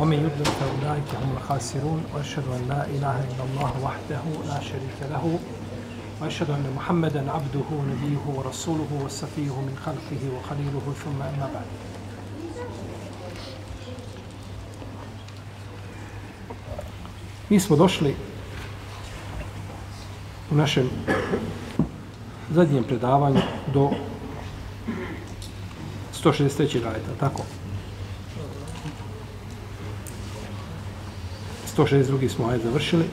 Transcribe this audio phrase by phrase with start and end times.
[0.00, 5.38] ومن يضلل فأولئك هم الخاسرون وأشهد أن لا إله إلا الله وحده لا شريك له
[6.20, 11.66] وأشهد أن محمدا عبده ونبيه ورسوله وصفيه من خلقه وخليله ثم أما بعد
[17.50, 18.14] Mi smo došli
[20.50, 20.90] u našem
[22.50, 23.40] zadnjem predavanju
[23.74, 23.90] do
[26.12, 26.80] 163.
[26.84, 27.42] rajta, tako?
[31.76, 32.28] 162.
[32.28, 33.04] smo ajet završili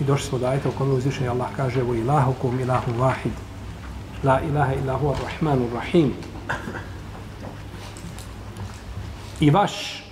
[0.00, 3.32] i došli smo do ajeta u kome uzvišenje Allah kaže Evo ilahukum ilahu vahid
[4.24, 6.14] La ilaha illa huwa rahmanu rahim
[9.40, 10.04] I vaš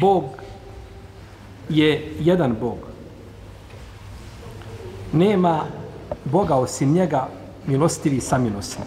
[0.00, 0.24] Bog
[1.68, 2.78] je jedan Bog.
[5.12, 5.64] Nema
[6.24, 7.28] Boga osim njega
[7.66, 8.84] milostivi i samilosni.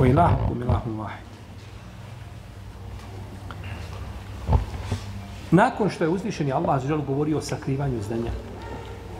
[0.00, 1.28] O ilahu ilahu vahid.
[5.50, 8.30] Nakon što je uzvišeni Allah žel govorio o sakrivanju znanja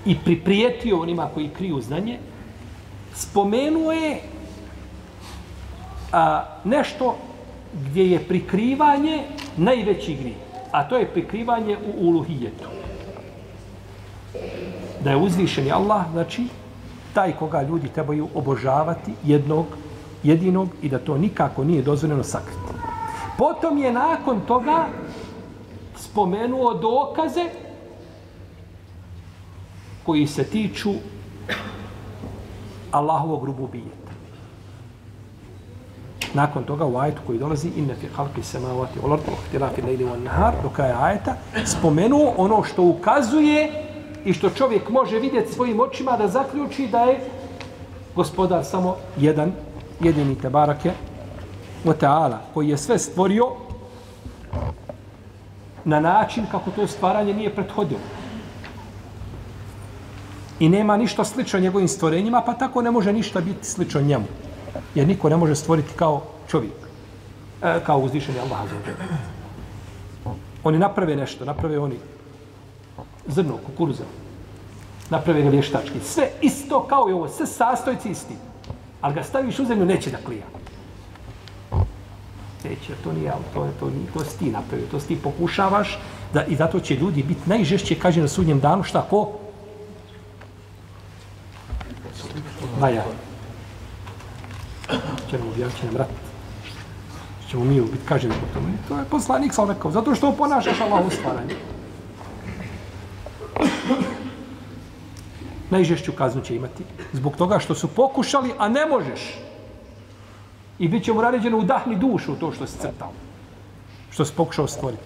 [0.06, 2.18] i priprijetio onima koji kriju znanje,
[3.14, 4.20] spomenuo je
[6.12, 7.16] a, nešto
[7.72, 9.22] gdje je prikrivanje
[9.56, 10.36] najveći grih,
[10.72, 12.68] a to je prikrivanje u uluhijetu.
[15.04, 16.46] Da je uzvišeni Allah, znači,
[17.14, 19.66] taj koga ljudi trebaju obožavati jednog,
[20.22, 22.72] jedinog i da to nikako nije dozvoljeno sakriti.
[23.38, 24.86] Potom je nakon toga
[25.96, 27.44] spomenuo dokaze
[30.02, 30.90] koji se tiču
[32.90, 34.10] Allahovog rububijeta.
[36.34, 40.22] Nakon toga u ajetu koji dolazi inne fi halki samavati wal ardi ihtilafi lejli wan
[40.24, 41.34] nahar do kraja ajeta
[41.64, 43.72] spomenuo ono što ukazuje
[44.24, 47.20] i što čovjek može vidjeti svojim očima da zaključi da je
[48.16, 49.52] gospodar samo jedan
[50.00, 50.92] jedini te barake
[51.84, 53.46] wa koji je sve stvorio
[55.84, 58.00] na način kako to stvaranje nije prethodilo.
[60.60, 64.24] I nema ništa slično njegovim stvorenjima, pa tako ne može ništa biti slično njemu.
[64.94, 66.72] Jer niko ne može stvoriti kao čovjek.
[67.62, 68.60] E, kao uzvišeni Allah.
[70.64, 71.96] Oni naprave nešto, naprave oni
[73.26, 74.04] zrno, kukuruza.
[75.10, 76.00] Naprave ga vještački.
[76.04, 78.34] Sve isto kao i ovo, sve sastojci isti.
[79.00, 80.46] Ali ga staviš u zemlju, neće da klija.
[82.64, 85.98] Neće, to nije, to, to, nije, to si ti napravio, to si ti pokušavaš
[86.32, 89.32] da, i zato će ljudi biti najžešće kaže na sudnjem danu šta ko?
[92.80, 93.04] Maja
[95.30, 96.08] ćemo objaviti će nam rat.
[97.50, 98.72] Čemo mi biti kaženi po tome.
[98.88, 101.54] To je poslanik sam rekao, zato što ponašaš Allah u stvaranju.
[105.70, 106.84] Najžešću kaznu će imati.
[107.12, 109.38] Zbog toga što su pokušali, a ne možeš.
[110.78, 113.12] I bit će mu naređeno udahni dušu u to što si crtao.
[114.10, 115.02] Što si pokušao stvoriti.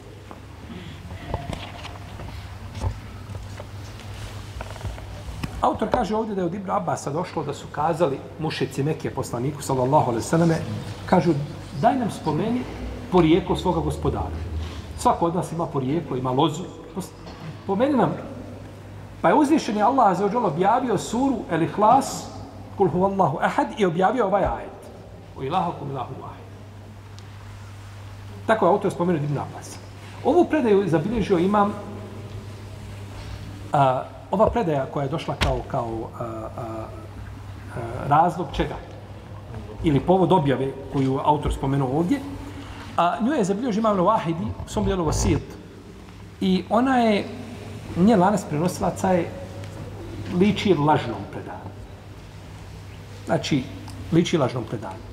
[5.60, 9.62] Autor kaže ovdje da je od Ibn Abasa došlo da su kazali mušici Mekije poslaniku,
[9.62, 10.56] sallallahu alaihi sallame,
[11.06, 11.32] kažu,
[11.80, 12.60] daj nam spomeni
[13.12, 14.36] porijeklo svoga gospodara.
[14.98, 16.64] Svako od nas ima porijeklo, ima lozu.
[17.64, 18.33] Spomeni nam.
[19.24, 22.26] Pa je uzvišen je Allah za ođelo objavio suru El Ihlas,
[22.76, 24.80] kul hu Allahu ahad, i objavio ovaj ajet.
[25.38, 26.44] O ilahu kum ilahu ahad.
[28.46, 29.78] Tako je autor spomenuo Ibn Abbas.
[30.24, 31.72] Ovu predaju zabilježio imam
[33.72, 35.88] a, ova predaja koja je došla kao, kao
[36.20, 36.86] a, a, a,
[38.08, 38.76] razlog čega?
[39.84, 42.20] Ili povod objave koju autor spomenuo ovdje,
[42.96, 45.56] a nju je zabilježio imam Wahidi u svom dijelu Vasijet.
[46.40, 47.24] I ona je,
[47.96, 49.30] nje lanas prenosilaca je
[50.38, 51.74] liči lažnom predanju.
[53.26, 53.62] Znači,
[54.12, 55.04] liči lažnom predanju.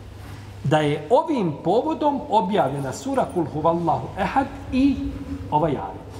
[0.64, 4.96] Da je ovim povodom objavljena sura Kul huvallahu ehad i
[5.52, 6.12] ovaj ajet.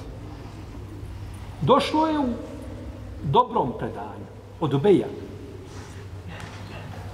[1.60, 2.28] Došlo je u
[3.22, 4.26] dobrom predanju
[4.60, 5.06] od Ubeja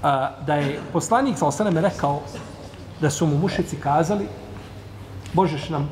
[0.03, 2.21] a, da je poslanik sa osaname rekao
[3.01, 4.27] da su mu mušici kazali
[5.33, 5.89] Božeš nam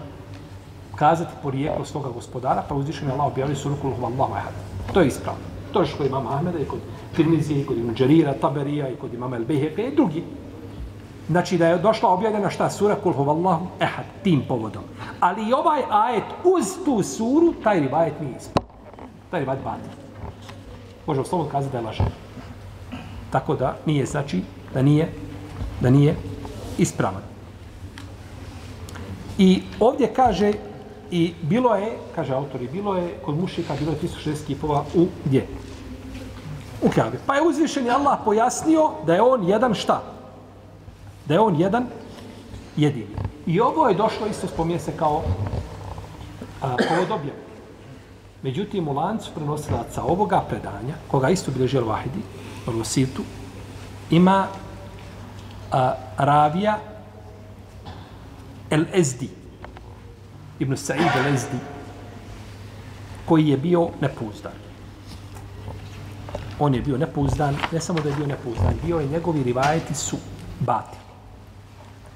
[0.96, 4.52] kazati porijeklo svoga gospodara pa uzvišen je Allah objavio suru kul huvallahu ahad.
[4.92, 5.40] To je ispravno.
[5.72, 6.78] To je što kod imama Ahmeda i kod
[7.16, 10.24] Tirmizije i kod Ibn Džarira, Taberija i kod imama El Beheke i drugi.
[11.28, 12.70] Znači da je došla objavljena šta?
[12.70, 14.82] Sura Kul huvallahu ehad, tim povodom.
[15.20, 18.70] Ali i ovaj ajet uz tu suru, taj rivajet nije ispravno.
[19.30, 19.90] Taj rivajet batil.
[21.06, 22.06] Možemo slobodno kazati da je lažan.
[23.30, 24.42] Tako da nije, znači,
[24.74, 25.12] da nije,
[25.80, 26.16] da nije
[26.78, 27.22] ispravan.
[29.38, 30.52] I ovdje kaže,
[31.10, 35.06] i bilo je, kaže autor, i bilo je kod mušika, bilo je 360 kipova u
[35.24, 35.46] gdje?
[36.82, 37.18] U Kjabe.
[37.26, 40.02] Pa je uzvišeni Allah pojasnio da je on jedan šta?
[41.26, 41.86] Da je on jedan
[42.76, 43.16] jedini.
[43.46, 45.22] I ovo je došlo isto spominje se kao
[46.62, 47.32] a, povodobje.
[48.42, 52.22] Međutim, u lancu prenosilaca ovoga predanja, koga isto bilježi Al-Wahidi,
[52.66, 53.22] Al-Wasitu,
[54.10, 54.46] ima
[55.72, 56.78] a, ravija
[58.70, 59.28] El-Ezdi,
[60.58, 61.58] Ibn Sa'id Lezdi,
[63.26, 64.52] koji je bio nepouzdan.
[66.58, 70.16] On je bio nepouzdan, ne samo da je bio nepouzdan, bio je njegovi rivajeti su
[70.60, 70.96] bati.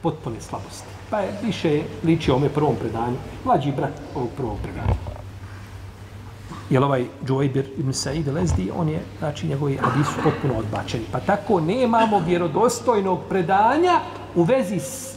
[0.02, 0.88] Potpune slabosti.
[1.10, 4.94] Pa je više ličio ome prvom predanju, mlađi brat ovog prvog predanja.
[6.70, 11.04] Jer ovaj Džuajbir ibn Sa'id Lezdi, on je, znači, njegovi hadisu potpuno odbačeni.
[11.12, 14.00] Pa tako nemamo vjerodostojnog predanja
[14.34, 15.16] u vezi s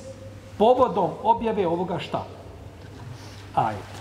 [0.58, 2.26] povodom objave ovoga šta?
[3.56, 3.94] Ajet.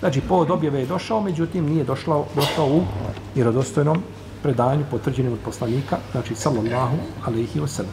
[0.00, 2.82] Znači, povod objave je došao, međutim, nije došao, došao u
[3.34, 4.02] vjerodostojnom
[4.42, 7.92] predanju potvrđenim od poslanika, znači, sallallahu alaihi wa sallam.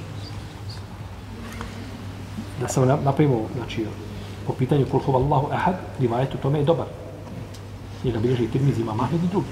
[2.62, 3.86] Da sam napravimo, znači,
[4.48, 6.86] po pitanju kulhu vallahu ahad, rivajet u tome je dobar.
[8.04, 9.48] I ga bilježi Tirmizi, ima Mahmed i drugi.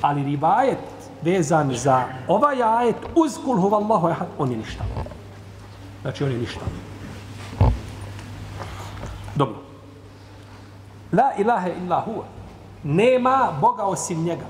[0.00, 0.78] Ali rivajet
[1.22, 4.84] vezan za ovaj ajet uz kulhu vallahu ahad, on je ništa.
[6.02, 6.60] Znači, on je ništa.
[9.34, 9.65] Dobro.
[11.12, 12.24] La ilaha illa huwa.
[12.84, 14.46] Nema Boga osim njega.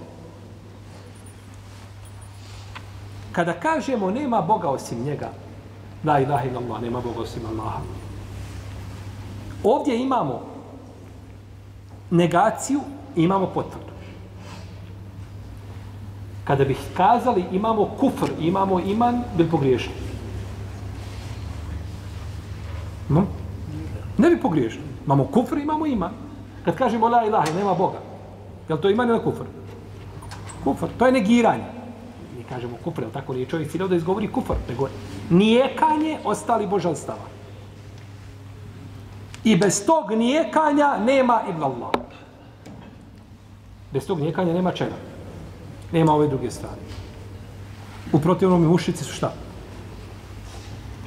[3.32, 5.28] Kada kažemo nema Boga osim njega,
[6.04, 7.80] la ilaha illa Allah, nema Boga osim Allaha.
[9.64, 10.40] Ovdje imamo
[12.10, 12.80] negaciju
[13.16, 13.92] i imamo potvrdu.
[16.44, 19.94] Kada bih kazali imamo kufr, imamo iman, bi pogriješili.
[23.08, 23.26] No?
[24.18, 24.84] Ne bi pogriješili.
[25.04, 26.25] Imamo kufr, imamo iman.
[26.66, 27.98] Kad kažemo la ilaha, nema Boga.
[28.68, 29.44] Je li to iman ili kufr?
[30.64, 30.86] Kufr.
[30.98, 31.64] To je negiranje.
[32.36, 34.54] Mi kažemo kufr, je tako nije čovjek ciljao da izgovori kufr?
[34.68, 34.88] Nego
[35.30, 37.30] nijekanje ostali božanstava.
[39.44, 41.90] I bez tog nijekanja nema illa Allah.
[43.92, 44.96] Bez tog nijekanja nema čega.
[45.92, 46.80] Nema ove druge stvari.
[48.12, 49.32] U protivnom i mušici su šta?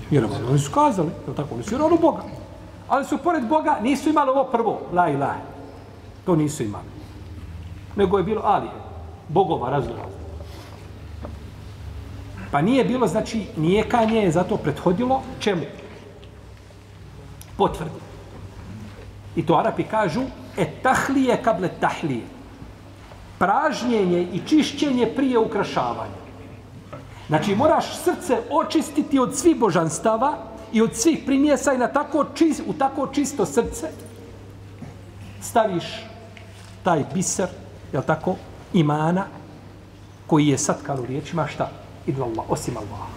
[0.10, 0.44] Vjerovali.
[0.50, 1.56] Oni su kazali, je tako?
[1.56, 2.39] Oni su vjerovali Boga.
[2.90, 5.40] Ali su pored Boga nisu imali ovo prvo, la ilaha.
[6.26, 6.86] To nisu imali.
[7.96, 8.72] Nego je bilo alije,
[9.28, 10.02] bogova razloga.
[12.52, 15.62] Pa nije bilo, znači, nijekanje je zato prethodilo čemu?
[17.58, 18.00] Potvrdi.
[19.36, 20.22] I to Arapi kažu,
[20.58, 22.26] etahlije kable tahlije.
[23.40, 26.20] Pražnjenje i čišćenje prije ukrašavanja.
[27.28, 30.38] Znači, moraš srce očistiti od svih božanstava
[30.74, 33.88] i od svih primjesa i na tako čist, u tako čisto srce
[35.42, 35.86] staviš
[36.84, 37.48] taj biser,
[37.94, 38.36] je tako,
[38.74, 39.26] imana,
[40.28, 41.72] koji je sad kao riječima šta?
[42.08, 43.08] Idu Allah, osim Allah.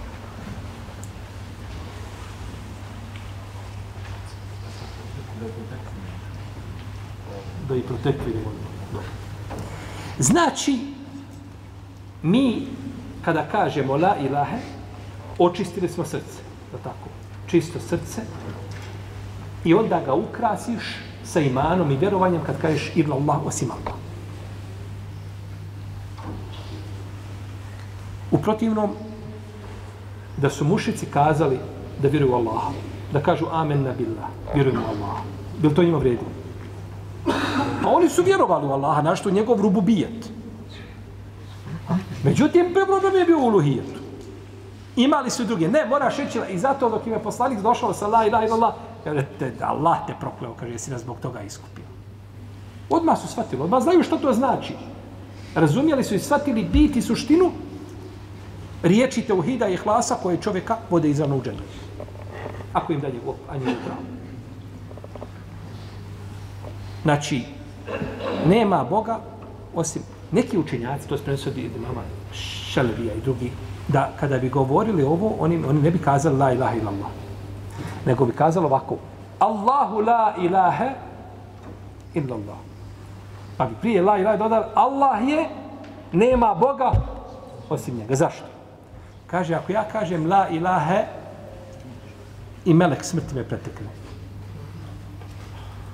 [7.69, 8.35] Da i protekli
[10.19, 10.79] Znači,
[12.23, 12.67] mi,
[13.25, 14.59] kada kažemo la ilahe,
[15.39, 16.43] očistili smo srce.
[16.73, 17.12] Da tako?
[17.53, 18.23] Čisto srce.
[19.65, 23.95] I onda ga ukrasiš sa imanom i vjerovanjem kad kažeš illa Allah osim Allah.
[28.31, 28.91] U protivnom,
[30.37, 31.59] da su mušici kazali
[32.03, 32.71] da vjeruju Allaha,
[33.13, 35.23] da kažu amen na billah, vjerujemo Allaha.
[35.59, 36.31] Bi to njima vredilo?
[37.83, 40.31] Pa oni su vjerovali u Allaha, našto njegov rububijet.
[42.25, 44.02] Međutim, problem je bio u.
[44.97, 45.69] Imali su druge.
[45.69, 46.41] Ne, moraš ići.
[46.51, 50.15] i zato dok im je poslanik došao sa la ilaha illallah, kaže, te, Allah te
[50.21, 51.85] prokleo, kaže, jesi nas zbog toga iskupio.
[52.91, 54.75] Odmah su shvatili, odmah znaju što to znači.
[55.55, 57.51] Razumjeli su i shvatili biti i suštinu
[58.83, 61.63] riječi teuhida i hlasa koje čovjeka vode izravno u dženu.
[62.73, 64.01] Ako im dalje njegov, a njegov pravo.
[67.03, 67.45] Znači,
[68.47, 69.21] nema Boga
[69.75, 72.03] osim neki učenjaci, to je prenosio od mama
[72.73, 73.51] Šelevija i drugi,
[73.89, 77.11] da kada bi govorili ovo, oni, oni ne bi kazali la ilaha illallah.
[78.07, 78.97] Nego bi kazali ovako,
[79.39, 80.91] Allahu la ilaha
[82.15, 82.57] illallah.
[83.57, 85.49] Pa bi prije la ilaha dodali, Allah je,
[86.13, 86.93] nema Boga
[87.71, 88.15] osim njega.
[88.15, 88.45] Zašto?
[89.27, 91.03] Kaže, ako ja kažem la ilaha
[92.65, 93.89] i melek smrti me pretekne.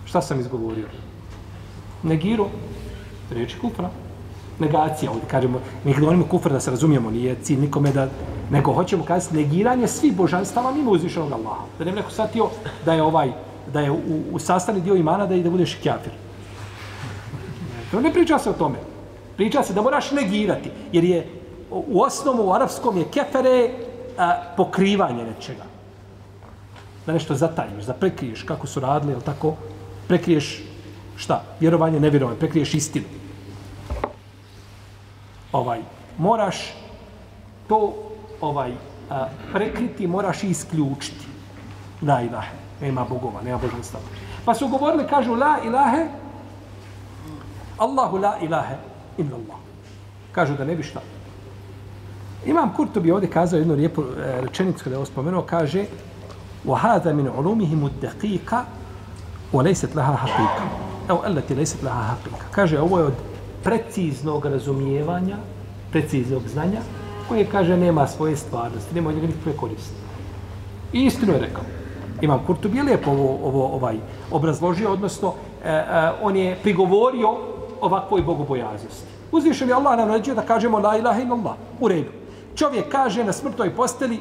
[0.04, 0.86] Šta sam izgovorio?
[2.02, 2.48] Negiro,
[3.30, 3.90] riječi kufra.
[4.58, 8.08] Negacija, ovdje kažemo, mi govorimo kufr da se razumijemo, nije cilj nikome da,
[8.50, 11.64] nego hoćemo kazati negiranje svih božanstava mimo uzvišenog Allaha.
[11.78, 12.48] Da ne bi neko shvatio
[12.84, 13.32] da je ovaj,
[13.72, 13.96] da je u,
[14.32, 16.12] u sastavni dio imana da i da budeš kjafir.
[17.90, 18.78] To ne priča se o tome.
[19.36, 21.26] Priča se da moraš negirati, jer je
[21.70, 23.70] u osnovu u arapskom je kefere
[24.18, 25.64] a, pokrivanje nečega.
[27.06, 29.54] Da nešto zatajiš, da prekriješ kako su radili, ili tako,
[30.08, 30.64] prekriješ
[31.16, 31.42] šta?
[31.60, 33.06] Vjerovanje, nevjerovanje, prekriješ istinu
[35.51, 35.81] Ovaj,
[36.17, 36.73] moraš
[37.67, 37.93] to
[38.41, 38.71] ovaj
[39.09, 41.27] a, prekriti, moraš i isključiti.
[42.01, 43.99] La ilahe, nema bogova, nema božanstva.
[44.45, 46.07] Pa su govorili, kažu, la ilahe,
[47.77, 48.75] Allahu la ilahe
[49.17, 49.57] illa Allah.
[50.31, 51.01] Kažu da ne bi šta.
[52.45, 55.85] Imam Kurtobi ovdje kazao jednu lijepu e, rečenicu kada je ovo spomenuo, kaže
[56.65, 58.55] وَهَذَا مِنْ عُلُومِهِمُ الدَّقِيقَ
[59.53, 60.55] وَلَيْسَتْ لَهَا حَقِيقَ
[61.09, 63.13] Evo, الَّتِ لَيْسَتْ لَهَا حَقِيقَ Kaže, ovo je od
[63.64, 65.36] preciznog razumijevanja,
[65.90, 66.80] preciznog znanja,
[67.28, 69.94] koje kaže nema svoje stvarnosti, nema od njega nikakve koriste.
[70.92, 71.64] I istinu je rekao.
[72.20, 73.96] Imam Kurtobi je lijepo ovo, ovo ovaj,
[74.30, 75.34] obrazložio, odnosno
[75.64, 77.36] e, e, on je prigovorio
[77.80, 79.06] ovakvoj bogobojaznosti.
[79.32, 81.54] Uzvišen je Allah nam naređuje da kažemo la ilaha illallah.
[81.80, 82.10] U redu.
[82.56, 84.18] Čovjek kaže na smrtoj posteli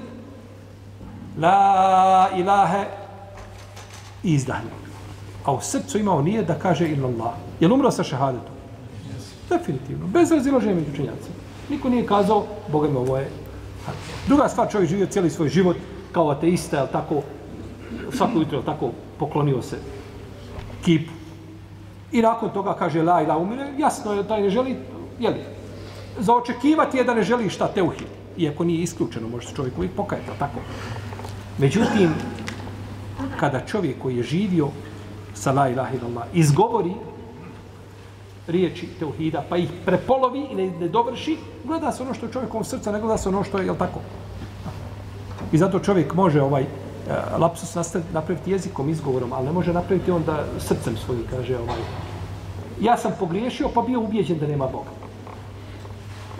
[1.41, 2.85] la ilaha
[4.23, 4.69] i izdahne.
[5.45, 7.33] A u srcu imao nije da kaže illallah.
[7.59, 8.56] Je li umro sa šehadetom?
[9.49, 10.07] Definitivno.
[10.07, 11.35] Bez razilaženja među učenjacima.
[11.69, 13.29] Niko nije kazao, Boga mi ovo je.
[14.27, 15.77] Druga stvar, čovjek živio cijeli svoj život
[16.11, 17.21] kao ateista, jel tako,
[18.11, 19.77] svako jutro, tako, poklonio se
[20.85, 21.11] kipu.
[22.11, 24.75] I nakon toga kaže la ila umire, jasno je da ne želi,
[25.19, 25.39] jeli,
[26.19, 28.07] za očekivati je da ne želi šta teuhid.
[28.37, 30.59] Iako nije isključeno, može se čovjek uvijek pokajati, tako.
[31.57, 32.13] Međutim,
[33.39, 34.69] kada čovjek koji je živio
[35.33, 36.93] sa la ilaha illallah izgovori
[38.47, 42.63] riječi teuhida, pa ih prepolovi i ne, ne dovrši, gleda se ono što je čovjekom
[42.63, 43.99] srca, ne gleda se ono što je, jel tako?
[45.51, 46.67] I zato čovjek može ovaj e,
[47.37, 47.75] lapsus
[48.13, 51.79] napraviti jezikom, izgovorom, ali ne može napraviti onda srcem svojim, kaže ovaj.
[52.81, 54.89] Ja sam pogriješio, pa bio ubijeđen da nema Boga.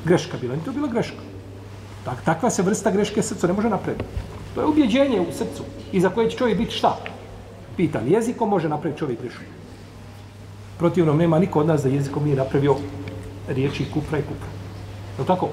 [0.05, 1.21] Greška bila, to je bila greška.
[2.05, 4.05] Tak, takva se vrsta greške srca ne može napraviti.
[4.55, 6.97] To je ubjeđenje u srcu i za koje će čovjek biti šta?
[7.77, 9.56] Pitan, jezikom može napraviti čovjek grešku.
[10.77, 12.75] Protivno, nema niko od nas da jezikom nije napravio
[13.47, 14.47] riječi kufra i kufra.
[15.17, 15.49] Je li tako?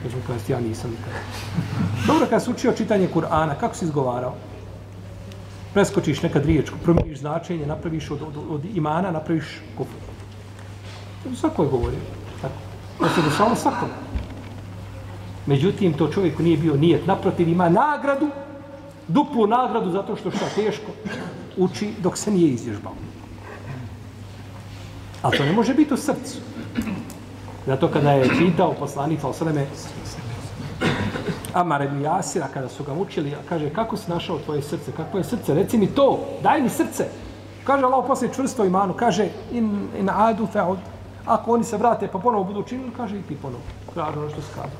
[0.00, 1.16] Što ću kazati, ja nisam nikada.
[2.06, 4.34] Dobro, kada si učio čitanje Kur'ana, kako si izgovarao?
[5.74, 10.00] Preskočiš nekad riječku, promijeniš značenje, napraviš od, od, od imana, napraviš kufra.
[11.24, 12.00] To svako je govorio.
[12.42, 12.54] Tako.
[12.98, 13.88] To se dešalo svakom.
[15.46, 17.06] Međutim, to čovjeku nije bio nijet.
[17.06, 18.30] Naprotiv, ima nagradu,
[19.08, 20.92] duplu nagradu zato što šta teško
[21.58, 22.94] uči dok se nije izvježbao.
[25.22, 26.38] Ali to ne može biti u srcu.
[27.66, 29.66] Zato kada je pitao poslanik Salsaleme
[31.54, 34.92] Amar ibn Jasira, kada su ga učili, kaže, kako si našao tvoje srce?
[34.96, 35.54] Kako je srce?
[35.54, 37.08] Reci mi to, daj mi srce.
[37.64, 40.76] Kaže Allah poslije čvrsto imanu, kaže, in, in adu fe'ud.
[41.26, 43.62] Ako oni se vrate pa ponovo budu učinili, kaže i ti ponovo.
[43.94, 44.72] Kaže ono što se kaže.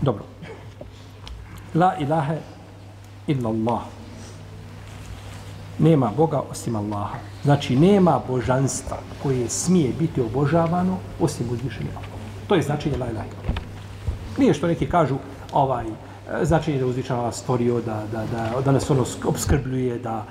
[0.00, 0.29] Dobro.
[1.74, 2.34] La ilaha
[3.26, 3.80] illa Allah.
[5.78, 7.18] Nema Boga osim Allaha.
[7.44, 11.90] Znači, nema božanstva koje smije biti obožavano osim uzvišenja
[12.48, 13.54] To je značenje la ilaha illa
[14.38, 15.16] Nije što neki kažu,
[15.52, 20.24] ovaj, e, značenje da uzvišen Allah stvorio, da, da, da, da nas ono obskrbljuje, da,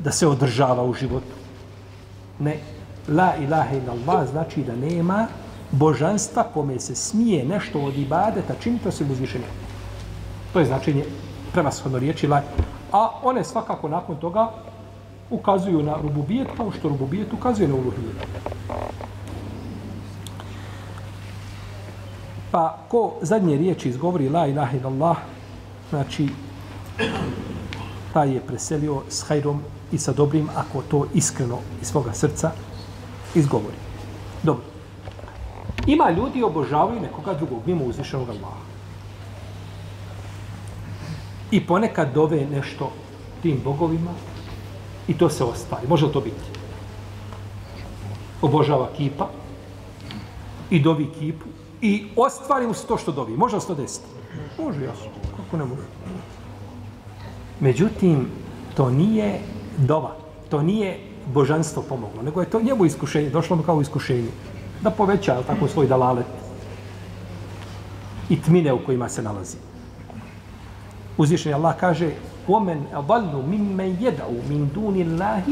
[0.00, 1.34] da se održava u životu.
[2.38, 2.56] Ne.
[3.08, 5.26] La ilaha illa Allah znači da nema
[5.70, 9.67] božanstva kome se smije nešto od ibadeta činiti osim uzvišenja.
[10.52, 11.04] To je značenje
[11.52, 12.42] prevashodno riječi la.
[12.92, 14.50] A one svakako nakon toga
[15.30, 18.16] ukazuju na rububijet kao što rububijet ukazuje na uluhijet.
[22.50, 25.16] Pa ko zadnje riječi izgovori la ilaha illallah,
[25.90, 26.28] znači
[28.12, 29.62] taj je preselio s hajrom
[29.92, 32.50] i sa dobrim ako to iskreno iz svoga srca
[33.34, 33.76] izgovori.
[34.42, 34.62] Dobro.
[35.86, 38.67] Ima ljudi obožavaju nekoga drugog, mimo uzvišenog Allaha.
[41.50, 42.92] I ponekad dove nešto
[43.42, 44.10] tim bogovima
[45.08, 45.88] i to se ostvari.
[45.88, 46.44] Može li to biti?
[48.42, 49.28] Obožava kipa
[50.70, 51.46] i dovi kipu
[51.80, 53.36] i ostvari mu se to što dovi.
[53.36, 54.06] Može li se to desiti?
[54.58, 55.10] Može, jasno.
[55.36, 55.82] Kako ne može?
[57.60, 58.26] Međutim,
[58.76, 59.40] to nije
[59.76, 60.16] dova.
[60.50, 64.28] To nije božanstvo pomoglo, nego je to njemu iskušenje, došlo mu kao iskušenje,
[64.82, 66.26] da poveća tako svoj dalalet.
[68.28, 69.56] i tmine u kojima se nalazi
[71.17, 72.11] Uzvišeni Allah kaže
[72.47, 75.45] وَمَنْ أَضَلُّ مِمَّنْ يَدْعُ مِنْ دُونِ اللَّهِ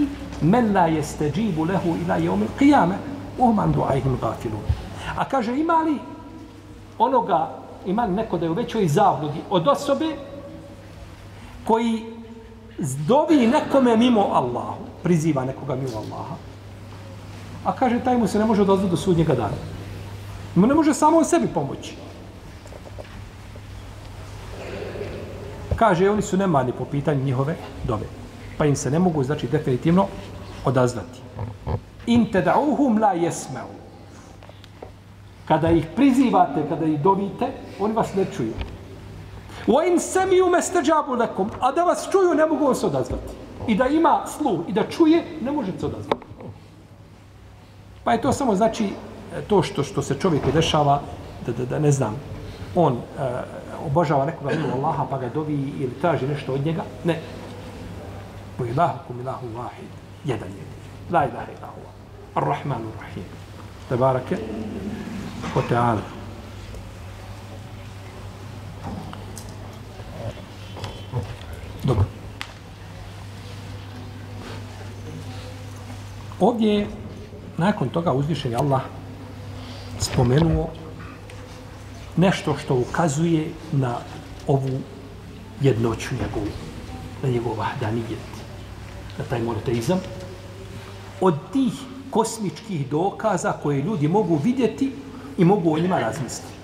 [0.43, 2.97] مَنْ لَا يَسْتَجِيبُ لَهُ إِلَى يَوْمِ الْقِيَامَةِ
[3.39, 4.65] وَهُمْ عَنْ دُعَيْهِمْ غَافِلُونَ
[5.17, 5.99] A kaže, ima li
[6.97, 7.49] onoga,
[7.85, 10.15] ima li neko da je u većoj zabludi od osobe
[11.67, 12.05] koji
[13.07, 16.35] dovi nekome mimo Allahu, priziva nekoga mimo Allaha,
[17.65, 19.57] a kaže, taj mu se ne može odozvati do sudnjega dana.
[20.55, 21.95] Mu ne može samo o sebi pomoći.
[25.76, 28.06] Kaže, oni su nemani po pitanju njihove dove.
[28.58, 30.06] Pa im se ne mogu, znači, definitivno
[30.64, 31.20] odazvati.
[32.06, 32.44] In te
[33.00, 33.68] la jesmeu.
[35.48, 37.46] Kada ih prizivate, kada ih dovite,
[37.80, 38.52] oni vas ne čuju.
[39.66, 43.32] Wa in samiju mesteđabu lekom, a da vas čuju, ne mogu se odazvati.
[43.66, 46.26] I da ima sluh, i da čuje, ne može se odazvati.
[48.04, 48.88] Pa je to samo znači
[49.46, 51.00] to što što se čovjeku dešava
[51.46, 52.14] da, da, da ne znam,
[52.74, 53.00] on uh,
[53.86, 56.82] obožava nekoga mimo Allaha pa ga dovi ili traži nešto od njega.
[57.04, 57.20] Ne.
[58.58, 59.90] Bo ilahu kum ilahu vahid.
[60.24, 60.64] Jedan je.
[61.10, 61.90] La ilaha ila huwa.
[62.34, 63.24] Ar-Rahmanu Rahim.
[63.88, 64.36] Tebarake.
[65.56, 66.00] O Teala.
[71.84, 72.04] Dobro.
[76.40, 76.86] Ovdje je
[77.56, 78.80] nakon toga uzvišen Allah
[79.98, 80.68] spomenuo
[82.16, 83.96] nešto što ukazuje na
[84.46, 84.80] ovu
[85.60, 86.52] jednoću njegovu,
[87.22, 88.32] na njegov vahdanijet,
[89.18, 90.00] na taj monoteizam.
[91.20, 91.72] Od tih
[92.10, 94.92] kosmičkih dokaza koje ljudi mogu vidjeti
[95.38, 96.56] i mogu o njima razmisliti.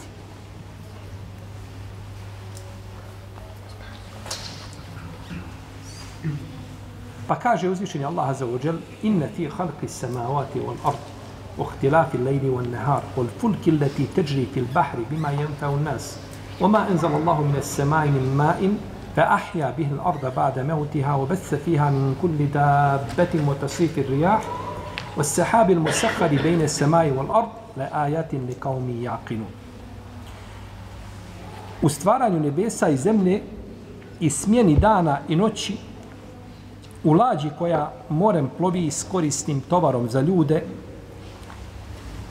[7.27, 11.12] Pa kaže uzvišenje Allah za ođel, inna fi halqi samavati wal ardi
[11.59, 16.19] واختلاف الليل والنهار والفلك التي تجري في البحر بما ينفع الناس
[16.61, 18.75] وما أنزل الله من السماء من ماء
[19.17, 24.43] فأحيا به الأرض بعد موتها وبث فيها من كل دابة وتصريف الرياح
[25.17, 29.51] والسحاب المسخر بين السماء والأرض لآيات لقوم يعقلون.
[31.83, 33.43] U stvaranju nebesa i zemlje
[34.21, 34.77] i smjeni
[37.59, 38.87] koja morem plovi
[39.61, 40.63] tovarom za ljude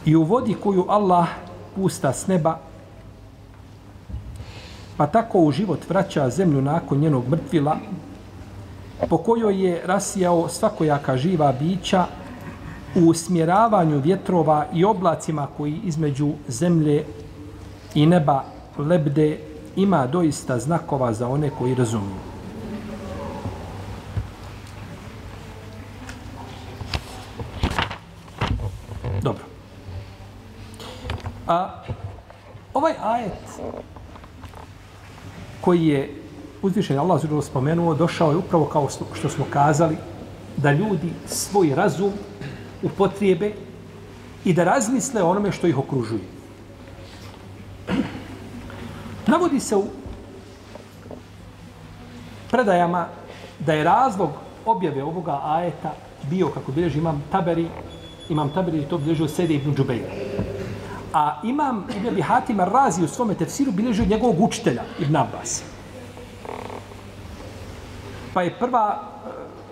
[0.05, 1.27] i u vodi koju Allah
[1.75, 2.59] pusta s neba,
[4.97, 7.77] pa tako u život vraća zemlju nakon njenog mrtvila,
[9.09, 12.05] po kojoj je rasijao svakojaka živa bića
[12.95, 17.05] u usmjeravanju vjetrova i oblacima koji između zemlje
[17.95, 18.43] i neba
[18.77, 19.39] lebde
[19.75, 22.31] ima doista znakova za one koji razumiju.
[29.21, 29.43] Dobro.
[31.47, 31.83] A
[32.73, 33.61] ovaj ajet
[35.61, 36.15] koji je
[36.61, 39.97] uzvišen Allah zelo spomenuo, došao je upravo kao što smo kazali,
[40.57, 42.11] da ljudi svoj razum
[42.83, 43.53] upotrijebe
[44.45, 46.21] i da razmisle o onome što ih okružuje.
[49.27, 49.85] Navodi se u
[52.51, 53.07] predajama
[53.59, 54.29] da je razlog
[54.65, 55.93] objave ovoga ajeta
[56.29, 57.67] bio, kako bilježi imam Taberi,
[58.29, 60.11] imam Taberi i to bilježio Sede ibn Džubeira.
[61.13, 65.63] A imam Ibn Abi Hatim Razi u svome tefsiru bilježi od njegovog učitelja Ibn Abbas.
[68.33, 69.03] Pa je prva,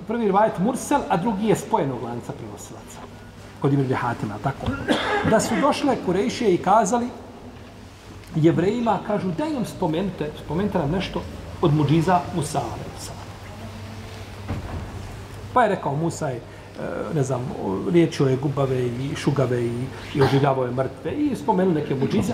[0.08, 2.99] prvi rivajet Mursel, a drugi je spojenog lanca prenosilaca.
[3.62, 4.67] Kod Ibn Abi Hatima, tako.
[5.30, 7.08] Da su došle Kurejšije i kazali
[8.36, 11.21] jevrejima, kažu, daj nam spomenute, spomenite nam nešto
[11.62, 12.62] od muđiza Musa.
[15.54, 16.41] Pa je rekao Musa je,
[16.80, 17.42] E, ne znam,
[17.92, 22.34] riječio je gubave i šugave i, i oživljavao je mrtve i spomenu neke muđize.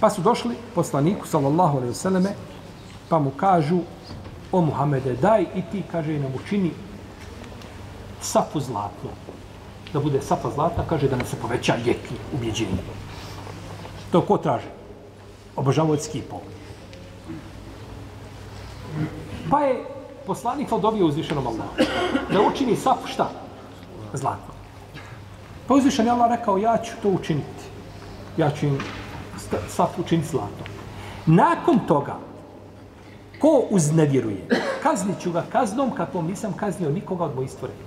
[0.00, 2.34] Pa su došli poslaniku, sallallahu alaihi vseleme,
[3.08, 3.78] pa mu kažu,
[4.52, 6.70] o Muhammede, daj i ti, kaže, nam učini
[8.20, 9.10] safu zlatnu.
[9.92, 11.74] Da bude safa zlatna, kaže, da nam se poveća
[12.32, 12.78] u ubjeđenje.
[14.12, 14.70] To ko traže?
[15.56, 16.40] Obožavao skipom.
[19.50, 19.84] Pa je
[20.26, 21.74] poslanik dobio uzvišenom Allahu.
[22.32, 23.45] Da učini safu šta?
[24.12, 24.54] Zlatno.
[25.66, 27.64] Pa uzvišen je Allah rekao, ja ću to učiniti.
[28.36, 28.78] Ja ću im
[29.68, 30.64] sad učiniti zlato.
[31.26, 32.16] Nakon toga,
[33.40, 34.48] ko uznevjeruje,
[34.82, 37.86] kaznit ću ga kaznom kakvom nisam kaznio nikoga od mojih stvorenja.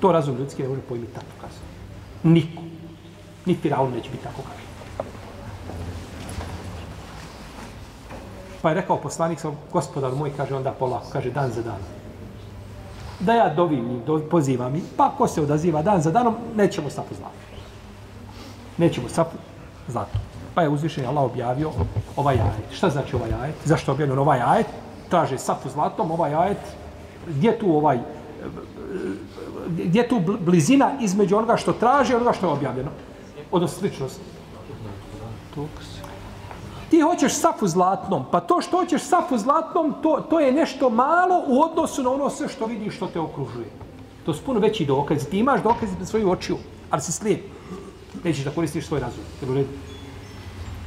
[0.00, 1.66] To razum ljudski ne može pojmiti tako kaznu.
[2.22, 2.62] Niko.
[3.46, 4.65] Ni Firaun neće biti tako kažen.
[8.66, 11.78] Pa je rekao poslanik sam, gospodar moj, kaže onda pola, kaže dan za dan.
[13.20, 16.90] da ja dovim njih, do, pozivam ih, pa ko se odaziva dan za danom, nećemo
[16.90, 17.62] sapu zlatu.
[18.78, 19.36] Nećemo sapu
[19.88, 20.18] zlatu.
[20.54, 21.70] Pa je uzvišen Allah objavio
[22.16, 22.74] ovaj ajet.
[22.74, 23.54] Šta znači ovaj ajet?
[23.64, 24.66] Zašto je objavljen ovaj ajet?
[25.08, 26.74] Traže sapu zlatom, ovaj ajet,
[27.26, 27.98] gdje tu ovaj,
[29.68, 32.90] gdje tu blizina između onoga što traže i onoga što je objavljeno?
[33.50, 34.20] Odnosno sličnost.
[36.90, 41.42] Ti hoćeš safu zlatnom, pa to što hoćeš safu zlatnom, to, to je nešto malo
[41.46, 43.66] u odnosu na ono sve što vidiš što te okružuje.
[44.26, 45.26] To su puno veći dokaz.
[45.30, 46.56] Ti imaš dokaz pred svoju očiju,
[46.90, 47.40] ali si slijep.
[48.24, 49.24] Nećeš da koristiš svoj razum.
[49.40, 49.68] Jel u redu?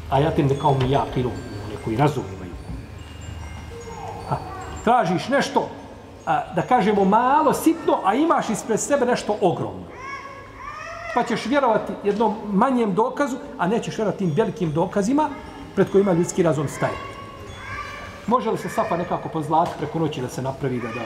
[0.09, 1.29] A ja tim ne kao mi ja, kinu,
[1.71, 2.51] neko i razum imaju.
[4.29, 4.35] A,
[4.83, 5.69] tražiš nešto,
[6.25, 9.83] a, da kažemo malo, sitno, a imaš ispred sebe nešto ogromno.
[11.13, 15.29] Pa ćeš vjerovati jednom manjem dokazu, a nećeš vjerovati tim velikim dokazima
[15.75, 16.97] pred kojima ljudski razum staje.
[18.27, 21.05] Može li se safa nekako po zlatu preko noći da se napravi, da, da,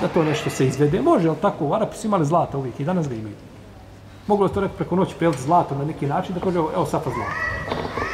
[0.00, 1.02] da to nešto se izvede?
[1.02, 3.34] Može, ali tako, u Arapi su imali zlata uvijek i danas ga imaju.
[4.26, 7.10] Moglo se to neko preko noći preliti zlato na neki način da kaže, evo safa
[7.10, 7.32] zlata.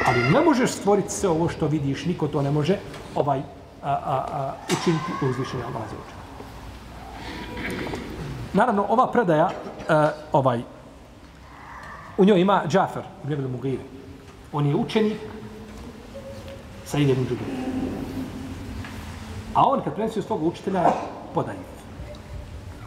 [0.07, 2.77] Ali ne možeš stvoriti sve ovo što vidiš, niko to ne može
[3.15, 3.39] ovaj,
[3.83, 6.21] a, a, a, učiniti u Allah za učinu.
[8.53, 9.49] Naravno, ova predaja,
[9.89, 10.61] a, ovaj,
[12.17, 13.83] u njoj ima Džafer, ibn Abdul Mugire.
[14.53, 15.17] On je učenik
[16.87, 17.47] sa jednim drugim.
[19.53, 20.93] A on kad prenosi od svog učitelja je.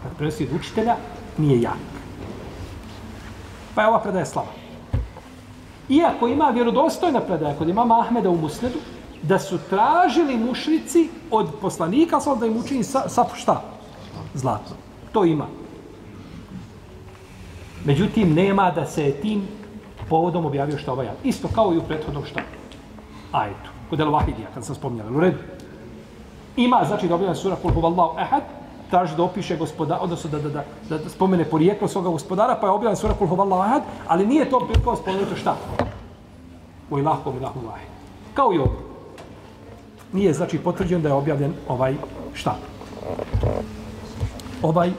[0.03, 0.97] Kad prenosi od učitelja
[1.39, 1.79] nije jak.
[3.75, 4.49] Pa je ova predaja slava.
[5.89, 8.79] Iako ima vjerodostojna predaja kod imama Ahmeda u Musnedu,
[9.23, 13.63] da su tražili mušrici od poslanika, sam da im učini sa, sa šta?
[14.35, 14.75] Zlato.
[15.13, 15.47] To ima.
[17.85, 19.49] Međutim, nema da se tim
[20.09, 21.09] povodom objavio šta ovaj.
[21.25, 22.41] Isto kao i u prethodnom šta?
[23.33, 23.80] Ajetu.
[23.91, 25.11] Kod El Wahidija, kad sam spominjala.
[25.11, 25.39] U redu.
[26.57, 28.43] Ima, znači, da objavlja sura Kul huvallahu ehad,
[28.91, 32.67] traži da opiše gospodara, odnosno da, da, da, da, da spomene porijeklo svoga gospodara, pa
[32.67, 35.57] je objavljen sura Kul huvallahu ehad, ali nije to kao spomenuto šta?
[36.91, 37.89] U ilahkom ilahu vahid.
[38.35, 38.79] Kao i ovdje.
[40.13, 41.95] Nije, znači, potvrđeno da je objavljen ovaj
[42.35, 42.57] šta?
[44.63, 44.91] Ovaj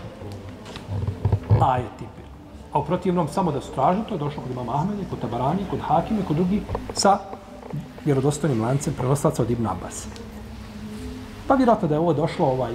[1.62, 2.22] ajet tipi.
[2.74, 5.66] A u protivnom, samo da su tražili, to je došlo kod imama Ahmede, kod Tabarani,
[5.70, 6.62] kod Hakime, kod drugih,
[6.94, 7.20] sa
[8.06, 10.08] vjerodostojnim lancem prenoslaca od Ibn Abbas.
[11.48, 12.74] Pa vjerojatno da je ovo došlo ovaj,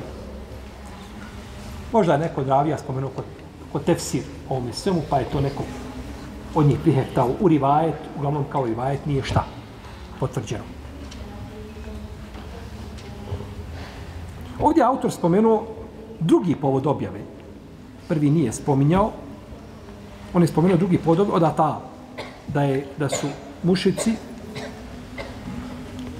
[1.92, 3.24] možda je neko od ravija spomenuo kod,
[3.72, 5.62] kod tefsir ovome svemu, pa je to neko
[6.54, 9.44] od njih prihetao u rivajet, uglavnom kao rivajet nije šta
[10.20, 10.64] potvrđeno.
[14.60, 15.66] Ovdje je autor spomenuo
[16.20, 17.20] drugi povod objave.
[18.08, 19.12] Prvi nije spominjao,
[20.34, 21.80] on je spomenuo drugi povod objave od Ata,
[22.48, 23.26] da, je, da su
[23.62, 24.14] mušici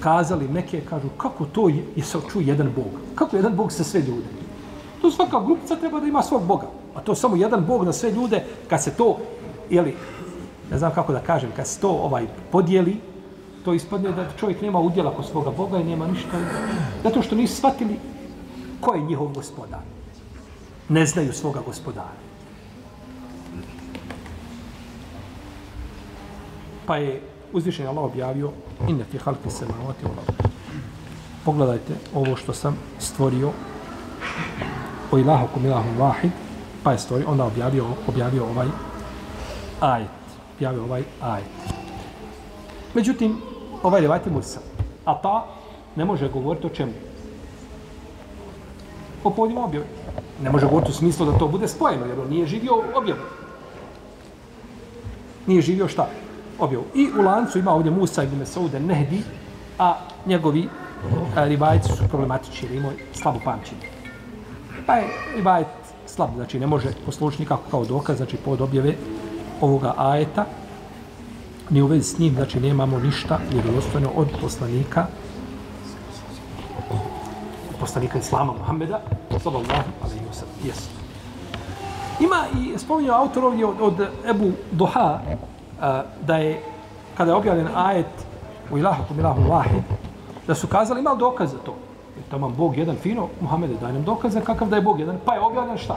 [0.06, 2.94] kazali neke, kažu, kako to je, je se čuje jedan bog?
[3.14, 4.28] Kako jedan bog sa sve ljude?
[5.02, 6.68] To svaka grupica treba da ima svog boga.
[6.94, 9.18] A to samo jedan bog na sve ljude, kad se to,
[9.70, 9.96] jeli,
[10.70, 12.96] ne znam kako da kažem, kad se to ovaj podijeli,
[13.64, 16.38] to ispadne da čovjek nema udjela kod svoga boga i nema ništa.
[17.02, 17.98] Zato što nisu shvatili
[18.80, 19.80] ko je njihov gospodar.
[20.88, 22.14] Ne znaju svoga gospodara.
[26.86, 28.50] Pa je uzvišen Allah objavio
[28.88, 29.96] inne fi halki se ard.
[31.44, 33.50] Pogledajte ovo što sam stvorio
[35.12, 36.30] o ilahu kum ilahu vahid
[36.82, 38.66] pa je stvorio, onda objavio, objavio ovaj
[39.80, 40.08] ajet.
[40.56, 41.46] Objavio ovaj ajet.
[42.94, 43.36] Međutim,
[43.82, 44.60] ovaj rivajt je Mursa.
[45.04, 45.46] A ta
[45.96, 46.92] ne može govoriti o čemu?
[49.24, 49.86] O povodima objave.
[50.42, 53.20] Ne može govoriti u smislu da to bude spojeno, jer on nije živio objavu.
[55.46, 56.08] Nije živio šta?
[56.58, 56.84] Objavu.
[56.94, 59.22] I u lancu ima ovdje Musa ibn Mesaude Nehdi,
[59.78, 59.94] a
[60.26, 60.68] njegovi
[61.36, 63.88] a, rivajci su problematični, jer imaju slabu pamćenje.
[64.86, 65.04] Pa je
[65.36, 65.66] rivajet
[66.06, 68.94] slab, znači ne može poslušiti nikako kao dokaz, znači pod objave
[69.60, 70.46] ovoga ajeta,
[71.70, 75.06] ni u vezi s njim, znači nemamo ništa vjerodostojno od poslanika
[77.80, 79.00] poslanika Islama Muhammeda,
[79.42, 80.54] sallallahu alaihi wa sallam.
[80.64, 80.90] jesu.
[82.20, 85.20] Ima i spominjao autor ovdje od, od Ebu Doha
[86.22, 86.62] da je,
[87.16, 88.26] kada je objavljen ajet
[88.70, 89.82] u ilahu kum ilahu vahid,
[90.46, 91.74] da su kazali, ima dokaz za to.
[92.18, 95.34] I tamo Bog jedan fino, Muhammede, daj nam dokaze kakav da je Bog jedan, pa
[95.34, 95.96] je objavljen šta?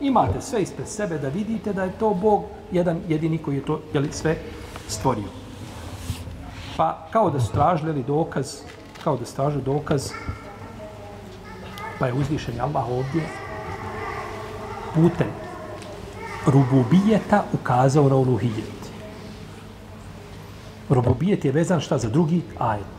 [0.00, 2.42] Imate sve ispred sebe da vidite da je to Bog
[2.72, 4.36] jedan jedini koji je to jeli, sve
[4.88, 5.28] stvorio.
[6.76, 8.60] Pa kao da su tražili dokaz,
[9.04, 10.10] kao da stražu dokaz,
[11.98, 13.22] pa je uzvišen Allah ovdje
[14.94, 15.47] putem
[16.50, 18.78] rububijeta ukazao na uluhijet.
[20.88, 22.98] Rububijet je vezan šta za drugi ajet.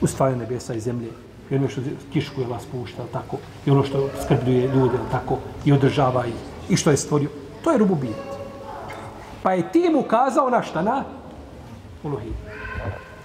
[0.00, 1.08] U nebesa i zemlje,
[1.50, 1.80] i ono što
[2.12, 3.36] kišku je vas pušta, tako,
[3.66, 6.34] i ono što skrbljuje ljude, tako, i održava ih,
[6.68, 7.28] i što je stvorio.
[7.64, 8.16] To je rububijet.
[9.42, 10.82] Pa je tim ukazao na šta?
[10.82, 11.04] Na
[12.04, 12.34] ono uluhijet.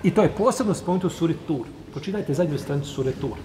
[0.03, 1.65] I to je posebno spomenuto u suri Tur.
[1.93, 3.37] Počitajte zadnju stranicu sure Tur.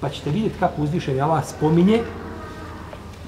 [0.00, 2.02] Pa ćete vidjeti kako uzvišen Allah spominje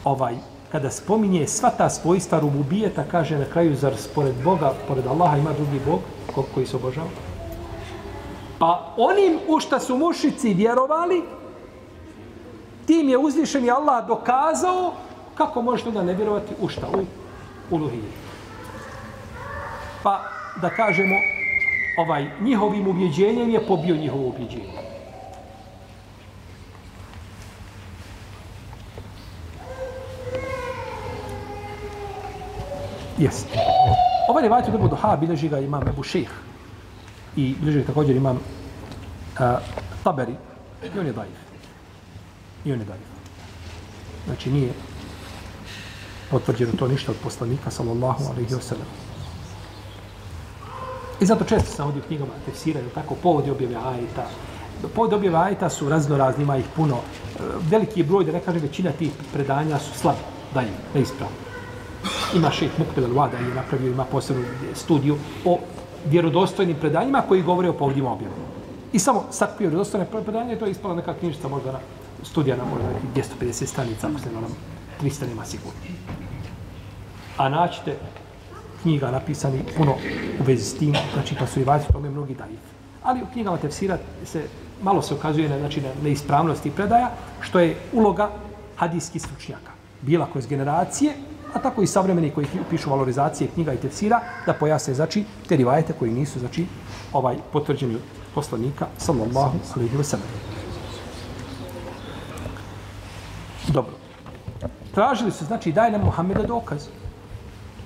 [0.05, 0.35] ovaj,
[0.73, 5.53] kada spominje sva ta svojstva rububijeta, kaže na kraju, zar pored Boga, pored Allaha ima
[5.53, 6.01] drugi Bog
[6.55, 7.09] koji se obožava?
[8.59, 11.23] Pa onim u šta su mušici vjerovali,
[12.87, 14.93] tim je uzvišeni Allah dokazao
[15.35, 16.87] kako možete da ne vjerovati u šta?
[17.71, 17.89] U, u.
[20.03, 20.23] Pa
[20.63, 21.15] da kažemo,
[21.99, 24.88] ovaj njihovim ubjeđenjem je pobio njihovo ubjeđenje.
[33.19, 33.47] Jest.
[34.29, 36.31] Ovaj rivajt u Bebu Duha bilježi ga imam Ebu Ših
[37.37, 39.41] i bilježi ga također imam uh,
[40.05, 40.35] Taberi
[40.95, 41.39] i on je daif.
[42.65, 43.01] I on je daif.
[44.27, 44.73] Znači nije
[46.31, 48.87] potvrđeno to ništa od poslanika sallallahu alaihi wa sallam.
[51.21, 54.27] I zato često sam ovdje u knjigama tefsira, tako, povodi objave ajeta.
[54.95, 56.97] Povodi objave ajeta su razno razni, ima ih puno.
[56.97, 60.19] E, veliki broj, da ne kažem, većina tih predanja su slabi,
[60.55, 61.48] dalje, neispravni.
[62.35, 65.59] Ima šeh Mukbel Al-Wada je napravio, ima posebnu studiju o
[66.07, 68.35] vjerodostojnim predanjima koji govore o povodima objave.
[68.93, 71.79] I samo sakupio vjerodostojne predanje, to je ispala neka knjižica možda na
[72.23, 74.49] studija na možda nekih 250 stranica, ako se ne
[75.03, 75.81] 300 nema sigurno.
[77.37, 77.97] A naćete
[78.83, 79.93] knjiga napisani puno
[80.41, 82.61] u vezi s tim, znači pa su i vazi tome mnogi daif.
[83.03, 84.43] Ali u knjigama tefsira se
[84.83, 88.31] malo se ukazuje na, znači, na neispravnosti predaja, što je uloga
[88.77, 89.73] hadijskih stručnjaka.
[90.03, 91.15] Bila koje iz generacije,
[91.55, 95.93] a tako i savremeni koji pišu valorizacije knjiga i tefsira, da pojasne, znači, te rivajete
[95.93, 96.67] koji nisu, znači,
[97.13, 98.01] ovaj potvrđeni od
[98.35, 100.29] poslanika, sallallahu alaihi wa sallam.
[103.69, 103.93] Dobro.
[104.95, 106.89] Tražili su, znači, daj nam Muhammeda dokaz.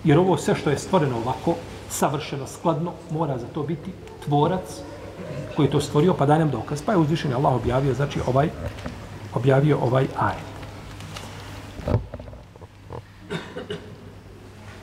[0.04, 1.54] Jer ovo sve što je stvoreno ovako,
[1.90, 3.92] savršeno, skladno, mora za to biti
[4.24, 4.80] tvorac
[5.56, 6.82] koji to stvorio, pa daj nam dokaz.
[6.82, 8.50] Pa je uzvišen Allah objavio, znači, ovaj,
[9.34, 10.52] objavio ovaj ajet.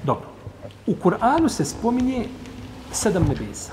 [0.03, 0.27] Dobro.
[0.89, 2.27] U Kur'anu se spominje
[2.91, 3.71] sedam nebesa.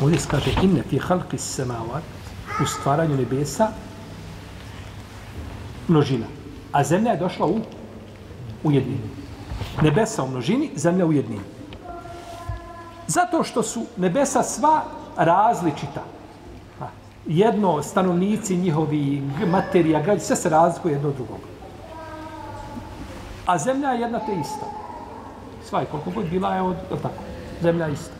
[0.00, 2.02] Ovdje se kaže inne fi halki semavat
[2.62, 3.68] u stvaranju nebesa
[5.88, 6.26] množina.
[6.72, 7.60] A zemlja je došla u
[8.64, 9.08] u jednini.
[9.82, 11.42] Nebesa u množini, zemlja u jednini.
[13.06, 14.82] Zato što su nebesa sva
[15.16, 16.04] različita.
[17.26, 21.38] Jedno, stanovnici njihovi, materija, građe, sve se razlikuje jedno od drugog.
[23.50, 24.66] A zemlja je jedna te ista.
[25.64, 27.22] Sva je koliko god bila je od, je tako.
[27.62, 28.14] Zemlja je ista.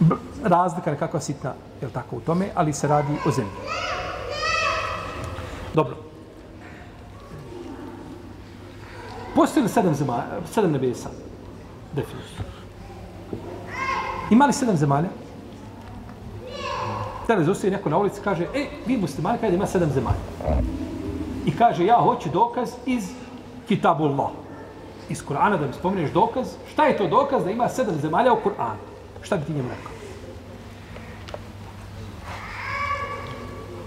[0.00, 1.52] B, razlika je kakva sitna,
[1.82, 3.52] je tako, u tome, ali se radi o zemlji.
[5.74, 5.96] Dobro.
[9.34, 11.10] Postoji li sedam, zema, sedam nebesa?
[11.92, 12.50] Definitivno.
[14.30, 15.08] Ima li sedam zemalja?
[17.26, 20.24] Sada zostaje neko na ulici kaže, e, vi muslimani, kada ima sedam zemalja.
[21.46, 23.23] I kaže, ja hoću dokaz iz
[23.68, 24.30] Kitabullah.
[25.08, 26.48] Iz Kur'ana da mi spomeneš dokaz.
[26.72, 28.80] Šta je to dokaz da ima sedam zemalja u Kur'anu?
[29.22, 29.92] Šta bi ti njemu rekao?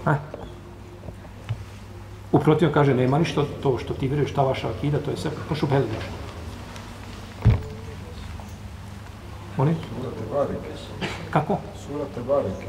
[0.04, 0.16] Ha?
[2.32, 5.66] Uprotiv kaže, nema ništa to što ti vjeruješ, ta vaša akida, to je sve pošu
[5.66, 6.12] beli nešto.
[9.58, 9.74] Oni?
[11.30, 11.58] Kako?
[11.86, 12.66] Sura Tebareke.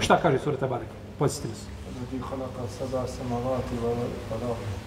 [0.00, 0.92] Šta kaže Sura Tebareke?
[1.18, 1.66] Podsjetili se.
[2.00, 3.90] Zati halaka saba samavati wa
[4.32, 4.85] A.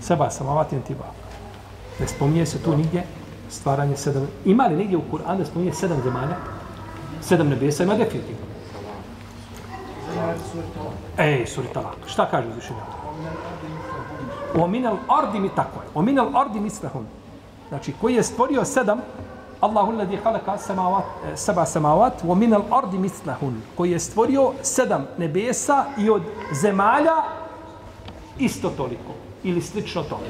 [0.00, 1.04] Seba samavatin tiba.
[2.00, 3.04] Ne spominje se tu nigdje
[3.50, 4.28] stvaranje sedam...
[4.44, 6.36] Ima li nigdje u Kur'anu da spominje sedam zemalja?
[7.20, 7.82] Sedam nebesa?
[7.82, 8.46] Ima definitivno.
[11.18, 11.96] Ej, suri talak.
[12.06, 12.80] Šta kaže uzvišenja?
[14.58, 15.88] O minel ardi mi tako je.
[15.94, 17.06] O minel ardi mislehun.
[17.68, 19.00] Znači, koji je stvorio sedam
[19.60, 25.06] Allahu alladhi khalaqa samawat e, sab'a samawat wa min al-ardi mithlahun koji je stvorio sedam
[25.18, 27.16] nebesa i od zemalja
[28.38, 30.28] isto toliko ili slično tome.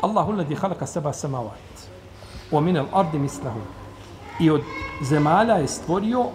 [0.00, 1.88] Allahu alladhi khalaqa sab'a samawat
[2.52, 3.60] wa min al-ardi mislahu.
[4.40, 4.62] i od
[5.02, 6.26] zemalja je stvorio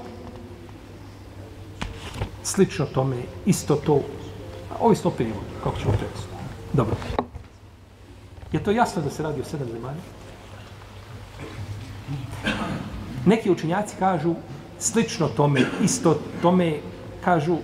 [2.43, 4.01] slično tome, isto to.
[4.79, 6.27] Ovi sto prijevod, kako ćemo reći.
[6.73, 6.95] Dobro.
[8.51, 10.01] Je to jasno da se radi o sedam zemalja?
[13.25, 14.35] Neki učinjaci kažu
[14.79, 16.79] slično tome, isto tome,
[17.23, 17.57] kažu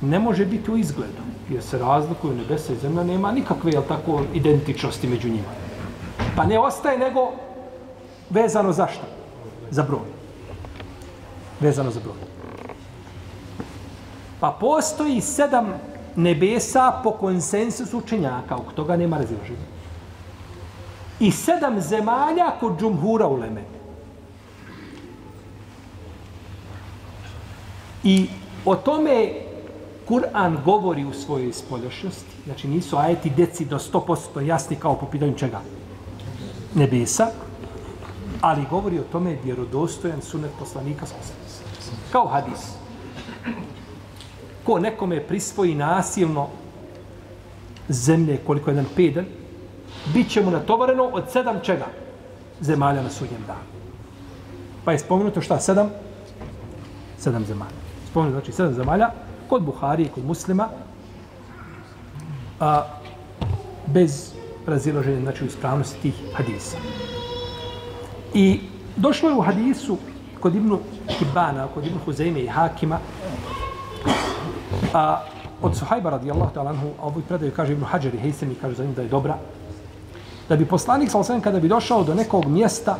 [0.00, 4.22] ne može biti u izgledu, jer se razlikuju nebesa i zemlja, nema nikakve, jel tako,
[4.34, 5.48] identičnosti među njima.
[6.36, 7.32] Pa ne ostaje nego
[8.30, 9.06] vezano za šta?
[9.70, 10.06] Za broj.
[11.60, 12.14] Vezano za broj.
[14.40, 15.74] Pa postoji sedam
[16.16, 19.66] nebesa po konsensusu učenjaka, oko toga nema razilaženja.
[21.20, 23.62] I sedam zemalja kod džumhura uleme.
[28.04, 28.28] I
[28.64, 29.47] o tome
[30.08, 32.36] Kur'an govori u svojoj spoljašnosti.
[32.44, 35.60] Znači nisu ajeti deci do 100% jasni kao po pitanju čega?
[36.74, 37.26] Nebesa.
[38.40, 41.12] Ali govori o tome vjerodostojan sunet poslanika s
[42.12, 42.72] Kao hadis.
[44.64, 46.48] Ko nekome prisvoji nasilno
[47.88, 49.24] zemlje koliko je jedan pedan,
[50.14, 51.86] bit će mu natovareno od sedam čega?
[52.60, 53.68] Zemalja na sudnjem danu.
[54.84, 55.60] Pa je spomenuto šta?
[55.60, 55.90] Sedam?
[57.18, 57.76] Sedam zemalja.
[58.10, 60.68] Spomenuto znači sedam zemalja kod Buhari i kod muslima
[62.60, 62.82] a,
[63.86, 64.32] bez
[64.66, 66.76] razilaženja znači u ispravnosti tih hadisa.
[68.34, 68.60] I
[68.96, 69.96] došlo je u hadisu
[70.40, 72.98] kod Ibnu Hibana, kod Ibnu Huzeyme i Hakima,
[74.94, 75.22] a,
[75.62, 78.84] od Suhajba radijallahu ta'ala anhu, a ovoj predaju kaže Ibnu Hajar i Hejsemi, kaže za
[78.84, 79.38] njim da je dobra,
[80.48, 82.98] da bi poslanik, sa kada bi došao do nekog mjesta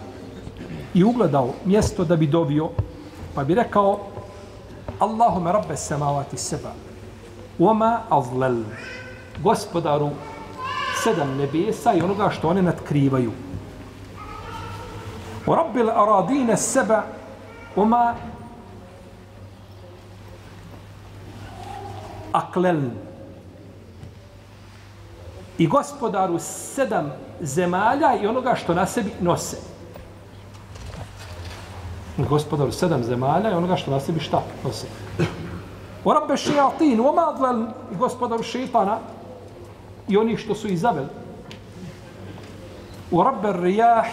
[0.95, 2.71] i ugledao mjesto da bi dobio,
[3.35, 3.99] pa bi rekao,
[4.99, 6.73] Allahume rabbe samavati seba,
[7.59, 8.63] Oma azlel,
[9.43, 10.11] gospodaru
[11.03, 13.33] sedam nebesa i onoga što one nadkrivaju.
[15.47, 17.03] O rabbil aradine seba,
[17.77, 18.15] Oma
[22.33, 22.81] aklel.
[25.59, 29.78] I gospodaru sedam zemalja i onoga što na sebi nose
[32.25, 34.87] gospodar sedam zemalja i onoga što na sebi šta nosi.
[36.05, 38.99] O rabbe šijatin, o madlel i gospodaru šeitana
[40.09, 41.09] i oni što su izaveli.
[43.11, 44.07] O rabbe rijah,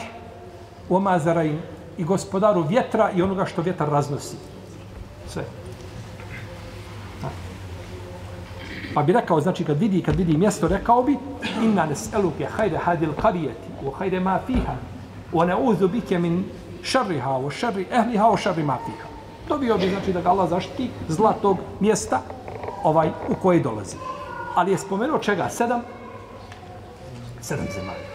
[0.89, 1.59] o mazarain
[1.97, 4.35] i gospodaru vjetra i onoga što vjetar raznosi.
[5.27, 5.43] Sve.
[8.93, 11.17] Pa bi rekao, znači kad vidi, kad vidi mjesto, rekao bi
[11.63, 14.75] inna nes'eluke hajde hadil qarijeti, o hajde ma fiha,
[15.33, 16.45] o ne uzu bike min
[16.86, 19.08] šarriha o šarri ehliha o šarri mafiha.
[19.48, 22.21] Dobio bi znači da ga Allah zaštiti zla tog mjesta
[22.84, 23.95] ovaj u koji dolazi.
[24.56, 25.50] Ali je spomenuo čega?
[25.50, 25.82] Sedam?
[27.41, 28.10] Sedam zemalja.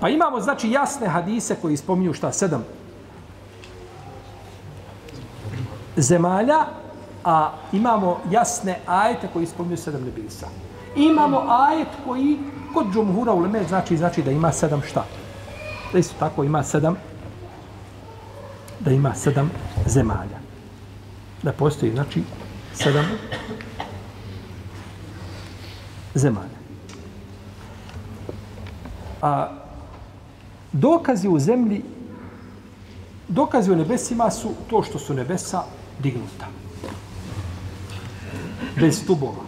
[0.00, 2.32] Pa imamo znači jasne hadise koji spominju šta?
[2.32, 2.64] Sedam
[5.96, 6.64] zemalja,
[7.24, 10.46] a imamo jasne ajete koji spominju sedam nebisa.
[10.96, 12.38] Imamo ajet koji
[12.74, 15.04] kod džumhura u Leme znači, znači da ima sedam šta?
[15.92, 16.96] Da isto tako ima sedam
[18.80, 19.50] da ima sedam
[19.86, 20.40] zemalja.
[21.42, 22.22] Da postoji, znači,
[22.74, 23.04] sedam
[26.14, 26.60] zemalja.
[29.22, 29.48] A
[30.72, 31.82] dokazi u zemlji,
[33.28, 35.62] dokazi u nebesima su to što su nebesa
[35.98, 36.46] dignuta.
[38.80, 39.44] Bez stubova.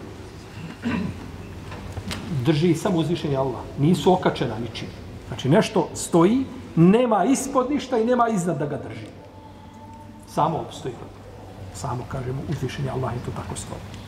[2.45, 3.61] Drži samo uzvišenje Allah.
[3.79, 4.89] Nisu okačena ničim.
[5.29, 6.45] Znači, nešto stoji,
[6.77, 9.22] nema ispod ništa i nema iznad da ga drži
[10.35, 10.95] samo obstoji.
[11.75, 14.03] Samo, kažemo, uzvišenje Allah je to tako stvorio.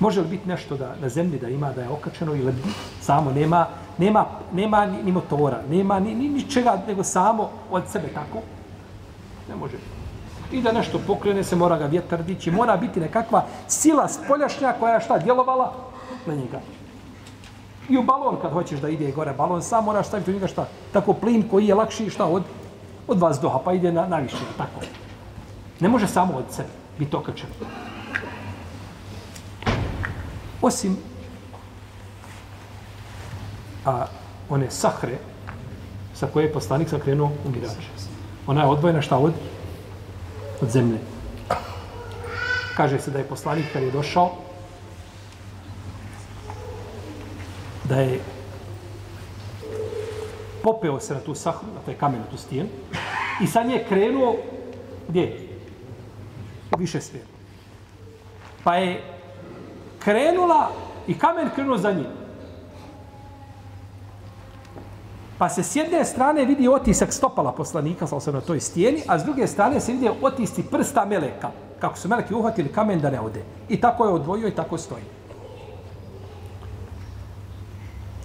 [0.00, 2.54] Može li biti nešto da na zemlji da ima da je okačeno ili
[3.00, 3.66] samo nema
[3.98, 8.38] nema nema ni, ni motora, nema ni, ni, ničega, nego samo od sebe tako?
[9.48, 9.76] Ne može.
[10.52, 14.94] I da nešto pokrene se mora ga vjetar dići, mora biti nekakva sila spoljašnja koja
[14.94, 15.72] je šta djelovala
[16.26, 16.60] na njega.
[17.88, 20.68] I u balon kad hoćeš da ide gore balon, sam moraš staviti u njega šta?
[20.92, 22.42] Tako plin koji je lakši šta od
[23.08, 24.80] od vas doha, pa ide na, na više, tako.
[25.80, 27.48] Ne može samo od sebe biti okačen.
[30.62, 30.96] Osim
[33.84, 34.06] a,
[34.48, 35.18] one sahre
[36.14, 37.88] sa koje je poslanik sakrenuo u mirađe.
[38.46, 39.32] Ona je odvojena šta od?
[40.60, 40.98] Od zemlje.
[42.76, 44.32] Kaže se da je poslanik kad je došao
[47.84, 48.20] da je
[50.62, 52.68] popeo se na tu sahru, na taj kamen, na tu stijenu,
[53.42, 54.36] i sad je krenuo,
[55.08, 55.45] gdje?
[56.76, 57.26] Više svijet.
[58.64, 59.02] Pa je
[59.98, 60.70] krenula
[61.06, 62.06] i kamen krenuo za njim.
[65.38, 69.24] Pa se s jedne strane vidi otisak stopala poslanika, sa na toj stijeni, a s
[69.24, 71.50] druge strane se vidi otisci prsta meleka,
[71.80, 73.42] kako su meleki uhvatili kamen da ne ode.
[73.68, 75.04] I tako je odvojio i tako stoji.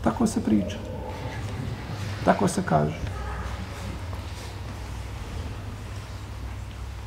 [0.03, 0.77] Tako se priča.
[2.25, 2.99] Tako se kaže.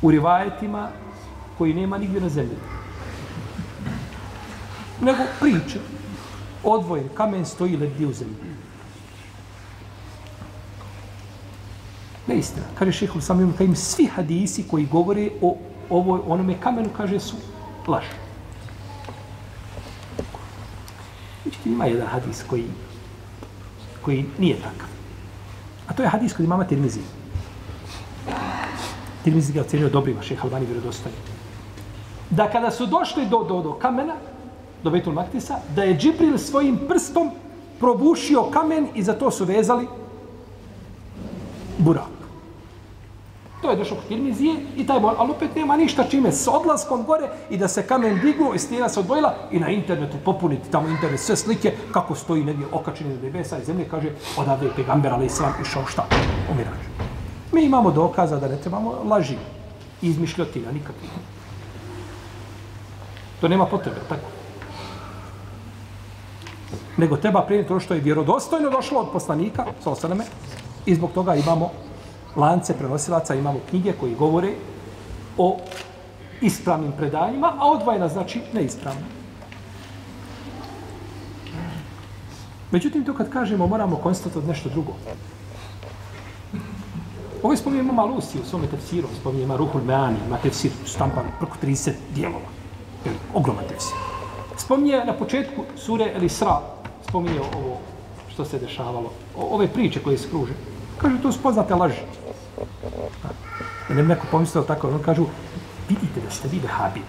[0.01, 0.89] U rivajetima
[1.57, 2.57] koji nema nigdje na zemlji.
[5.01, 5.79] Nego priča.
[6.63, 8.55] Odvoje, kamen stoji ledi u zemlji.
[12.27, 12.65] Neistina.
[12.79, 15.57] Kaže šehr sam im, im svi hadisi koji govore o
[15.89, 17.35] ovoj, onome kamenu, kaže su
[17.87, 18.05] laž.
[21.45, 22.65] Međutim, ima jedan hadis koji,
[24.01, 24.89] koji nije takav.
[25.87, 26.99] A to je hadis kod imama Tirmizi.
[29.23, 31.34] Tirmizi ga ocenio dobrima, šeha Albani vjerodostojni.
[32.29, 34.13] Da kada su došli do, do, do kamena,
[34.83, 37.31] do Betul Maktisa, da je Džibril svojim prstom
[37.79, 39.87] probušio kamen i za to su vezali
[41.77, 42.15] burak.
[43.61, 47.03] To je došlo kod Tirmizije i taj bol, ali opet nema ništa čime s odlaskom
[47.03, 50.87] gore i da se kamen dignu i stijena se odvojila i na internetu popuniti tamo
[50.87, 55.13] internet sve slike kako stoji negdje okačeni na nebesa i zemlje kaže odavde je pegamber
[55.13, 56.05] ali islam išao šta?
[56.51, 56.53] U.
[57.55, 59.37] Mi imamo dokaza da ne trebamo laži
[60.01, 61.09] izmišljotina nikakvih.
[63.41, 64.27] To nema potrebe, tako.
[66.97, 70.23] Nego treba prenijeti ono što je vjerodostojno došlo od poslanika, sa osaname,
[70.85, 71.71] i zbog toga imamo
[72.35, 74.53] lance prenosilaca, imamo knjige koji govore
[75.37, 75.57] o
[76.41, 79.07] ispravnim predanjima, a odvojena znači neispravna.
[82.71, 84.93] Međutim, to kad kažemo, moramo konstatovati nešto drugo.
[87.43, 91.57] Ovo je spominje imama Lusi u svome tefsiru, spominje Maruhul Meani, ima tefsir štampan preko
[91.63, 92.54] 30 dijelova.
[93.33, 93.97] Ogroman tefsir.
[94.57, 96.61] Spominje na početku sure El Isra,
[97.07, 97.77] spominje ovo
[98.33, 100.53] što se dešavalo, o, ove priče koje se kruže.
[100.97, 102.01] Kaže, to su poznate laži.
[103.89, 105.25] Da ne bi neko pomislio tako, on kažu,
[105.89, 107.01] vidite da ste vi vehabi.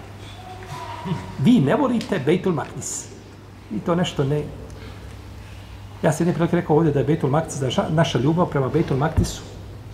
[1.39, 3.07] Vi ne volite Bejtul Maknis.
[3.71, 4.43] I to nešto ne...
[6.01, 9.41] Ja sam jedne rekao ovdje da je Bejtul Maknis, da naša ljubav prema Bejtul Maknisu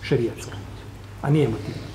[0.02, 0.56] šerijatska,
[1.22, 1.93] a nije emotivna.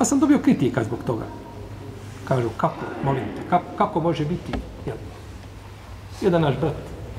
[0.00, 1.24] Pa sam dobio kritika zbog toga.
[2.28, 2.74] Kažu, kako,
[3.04, 4.52] molim te, kako, kako može biti,
[4.86, 4.96] jel,
[6.20, 6.72] jedan naš brat,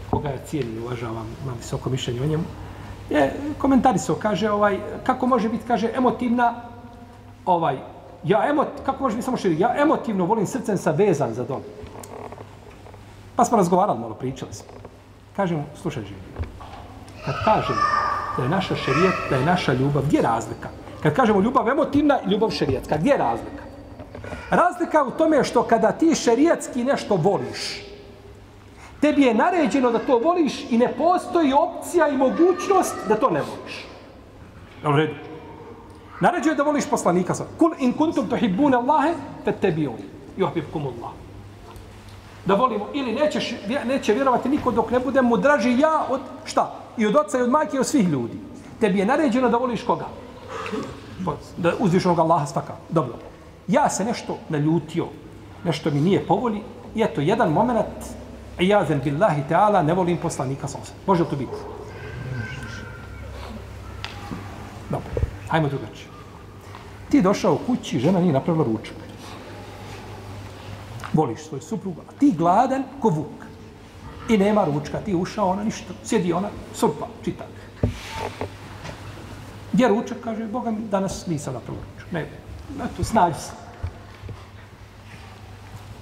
[0.09, 2.43] koga ja cijenim i uvažavam, imam visoko mišljenje o njemu,
[3.09, 6.55] je komentarisao, kaže, ovaj, kako može biti, kaže, emotivna,
[7.45, 7.77] ovaj,
[8.23, 11.61] ja emot, kako može biti samo širi, ja emotivno volim srcem sa vezan za dom.
[13.36, 14.67] Pa smo razgovarali malo, pričali smo.
[15.36, 16.21] Kažem, slušaj, živi,
[17.25, 17.82] kad kažemo
[18.38, 20.80] da je naša šerijet, da je naša ljubav, gdje je razlika?
[21.04, 23.64] Kad kažemo ljubav emotivna i ljubav šerijetska, gdje je razlika?
[24.49, 27.86] Razlika u tome što kada ti šerijetski nešto voliš,
[29.02, 33.41] tebi je naređeno da to voliš i ne postoji opcija i mogućnost da to ne
[33.41, 33.86] voliš.
[34.84, 35.14] Redu.
[36.22, 37.34] Naređuje da voliš poslanika.
[37.58, 39.97] Kul in kuntum tuhibbuna Allahe, fe tebi on.
[40.39, 41.12] Allah.
[42.45, 42.88] Da volimo.
[42.93, 46.76] Ili nećeš, neće vjerovati niko dok ne budem mu draži ja od šta?
[46.97, 48.38] I od oca i od majke i od svih ljudi.
[48.80, 50.06] Tebi je naređeno da voliš koga?
[51.26, 52.74] Pa, da uzvišenog Allaha svaka.
[52.89, 53.13] Dobro.
[53.67, 55.05] Ja se nešto naljutio.
[55.63, 56.61] Nešto mi nije povoli.
[56.95, 57.88] I eto, jedan moment
[58.59, 60.95] Ijazen billahi ta'ala, ne volim poslanika sa osam.
[61.07, 61.51] Može li to biti?
[64.89, 65.09] Dobro,
[65.49, 66.07] hajmo drugačije.
[67.09, 68.95] Ti došao u kući, žena nije napravila ručak.
[71.13, 73.45] Voliš svoju suprugu, a ti gladan ko vuk.
[74.30, 77.45] I nema ručka, ti ušao, ona ništa, sjedi ona, surpa, čita.
[79.74, 80.17] Gdje ručak?
[80.24, 82.11] Kaže, Boga mi danas nisam napravila ručak.
[82.11, 82.30] Ne,
[82.84, 83.51] eto, snađi se.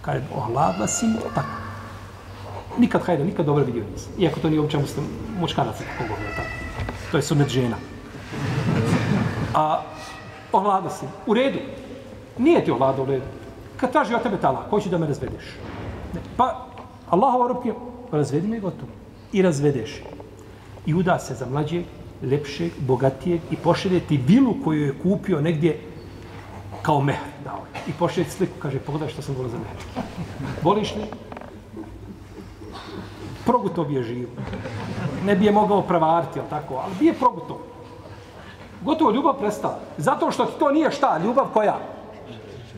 [0.02, 1.06] Kaže, ohladla si,
[1.36, 1.70] tako
[2.80, 4.12] nikad hajde, nikad dobro vidio nisam.
[4.20, 5.06] Iako to nije uopće muslim,
[5.40, 6.50] muškaraca kako govore, tako.
[7.12, 7.76] To je sunet žena.
[9.54, 9.82] A
[10.52, 11.06] ohladla si.
[11.26, 11.60] U redu.
[12.38, 13.26] Nije ti ohlada u redu.
[13.78, 15.44] Kad traži od tebe tala, ko da me razvedeš?
[16.14, 16.22] Ne.
[16.38, 16.68] Pa,
[17.10, 17.74] Allahova rupke,
[18.12, 18.92] razvedi me gotovo.
[19.32, 20.02] I razvedeš.
[20.86, 21.86] I uda se za mlađeg,
[22.22, 25.80] lepšeg, bogatijeg i pošelje ti bilu koju je kupio negdje
[26.82, 27.66] kao mehr dao.
[27.88, 30.06] I pošelje sliku, kaže, pogledaj što sam volio za mehr.
[30.64, 31.04] Voliš li?
[33.50, 34.32] proguto bi je živo.
[35.26, 37.60] Ne bi je mogao prevariti, ali tako, ali bi je proguto.
[38.82, 39.80] Gotovo ljubav prestala.
[39.98, 41.80] Zato što ti to nije šta, ljubav koja?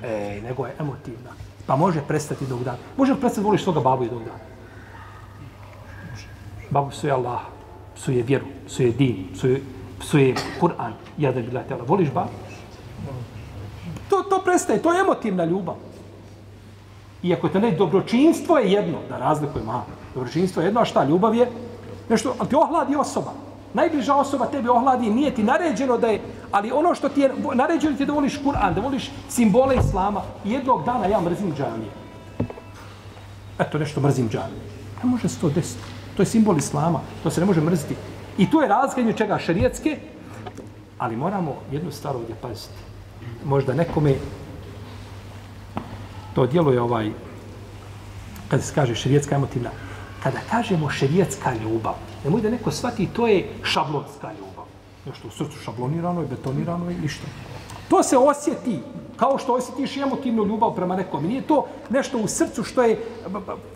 [0.04, 1.36] Ej, nego je emotivna.
[1.68, 2.78] Pa može prestati dok dana.
[2.98, 4.46] Može prestati voliš svoga babu i dok dana.
[6.70, 7.42] Babu su je Allah,
[7.96, 9.62] psuje vjeru, su je din, su je,
[10.02, 10.92] su je Kur'an.
[11.18, 11.84] Ja da bi gledala.
[11.88, 12.30] Voliš babu?
[14.10, 15.76] To, to prestaje, to je emotivna ljubav.
[17.24, 19.84] Iako to ne, dobročinstvo je jedno, da razlikujemo, a,
[20.16, 21.04] Dobročinstvo je jedno, a šta?
[21.04, 21.52] Ljubav je
[22.10, 23.32] nešto, ali ti ohladi osoba.
[23.74, 26.22] Najbliža osoba tebi ohladi, nije ti naređeno da je,
[26.52, 30.22] ali ono što ti je naređeno ti je da voliš Kur'an, da voliš simbole Islama.
[30.44, 31.92] Jednog dana ja mrzim džamije.
[33.60, 34.62] Eto, nešto mrzim džamije.
[35.04, 35.84] Ne može se to desiti.
[36.16, 37.96] To je simbol Islama, to se ne može mrziti.
[38.38, 39.98] I tu je razglednje čega šerijetske,
[40.98, 42.78] ali moramo jednu stvar ovdje paziti.
[43.46, 44.16] Možda nekome
[46.36, 47.12] to djeluje ovaj,
[48.48, 49.70] kada se kaže šerijetska emotivna,
[50.24, 54.66] kada kažemo šerijetska ljubav, Nemoj da neko shvati to je šablonska ljubav.
[55.06, 57.28] Nešto u srcu šablonirano i betonirano i ništa.
[57.90, 58.80] To se osjeti
[59.22, 61.26] kao što osjetiš emotivnu ljubav prema nekom.
[61.26, 63.06] I Nije to nešto u srcu što je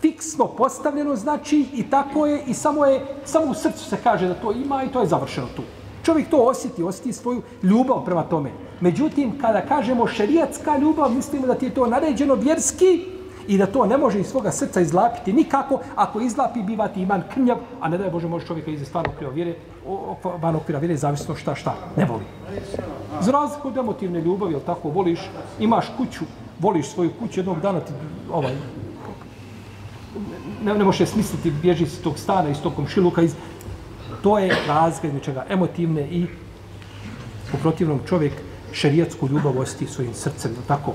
[0.00, 4.34] fiksno postavljeno, znači i tako je i samo je samo u srcu se kaže da
[4.34, 5.62] to ima i to je završeno tu.
[6.02, 8.50] Čovjek to osjeti, osjeti svoju ljubav prema tome.
[8.80, 13.15] Međutim, kada kažemo šerijatska ljubav, mislimo da ti je to naređeno vjerski
[13.48, 15.80] i da to ne može iz svoga srca izlapiti nikako.
[15.96, 19.14] Ako izlapi, biva ti iman krnjav, a ne da je Bože može čovjeka iz stvarnog
[19.14, 19.54] okvira vjere,
[20.40, 22.24] van okvira vjere, zavisno šta šta, ne voli.
[23.20, 25.20] Za razliku od emotivne ljubavi, jel tako, voliš,
[25.60, 26.24] imaš kuću,
[26.60, 27.92] voliš svoju kuću, jednog dana ti,
[28.32, 28.54] ovaj,
[30.64, 33.34] ne, ne možeš smisliti, bježi iz tog stana, iz tog komšiluka, iz...
[34.22, 36.26] to je razgled između emotivne i
[37.54, 38.32] u protivnom čovjek
[38.72, 40.92] šerijatsku ljubav osjeti svojim srcem, tako,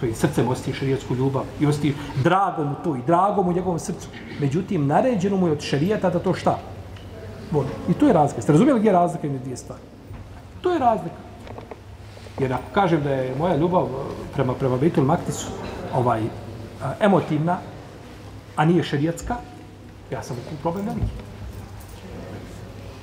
[0.00, 1.94] svojim srcem osjeti šerijatsku ljubav i osjeti
[2.24, 4.08] drago mu to i drago mu u njegovom srcu.
[4.40, 6.58] Međutim, naređeno mu je od šerijata da to šta?
[7.50, 7.68] Voli.
[7.88, 8.42] I to je razlika.
[8.42, 9.82] Ste razumijeli gdje je razlika između dvije stvari?
[10.60, 11.16] To je razlika.
[12.38, 13.88] Jer ako kažem da je moja ljubav eh,
[14.34, 15.46] prema, prema Bejtul Maktisu
[15.94, 16.22] ovaj,
[16.82, 17.58] a, emotivna,
[18.56, 19.36] a nije šerijatska,
[20.10, 21.12] ja sam u problem veliki.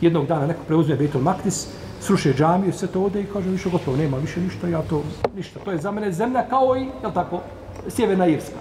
[0.02, 1.68] Jednog dana neko preuzme Bejtul Maktis,
[2.02, 5.04] sruše džamiju, sve to ode i kaže više gotovo, nema više ništa, ja to,
[5.36, 5.60] ništa.
[5.60, 7.42] To je za mene zemlja kao i, jel tako,
[7.90, 8.60] Sjeverna Irska.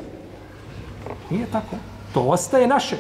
[1.30, 1.76] Nije tako.
[2.14, 2.97] To ostaje naše.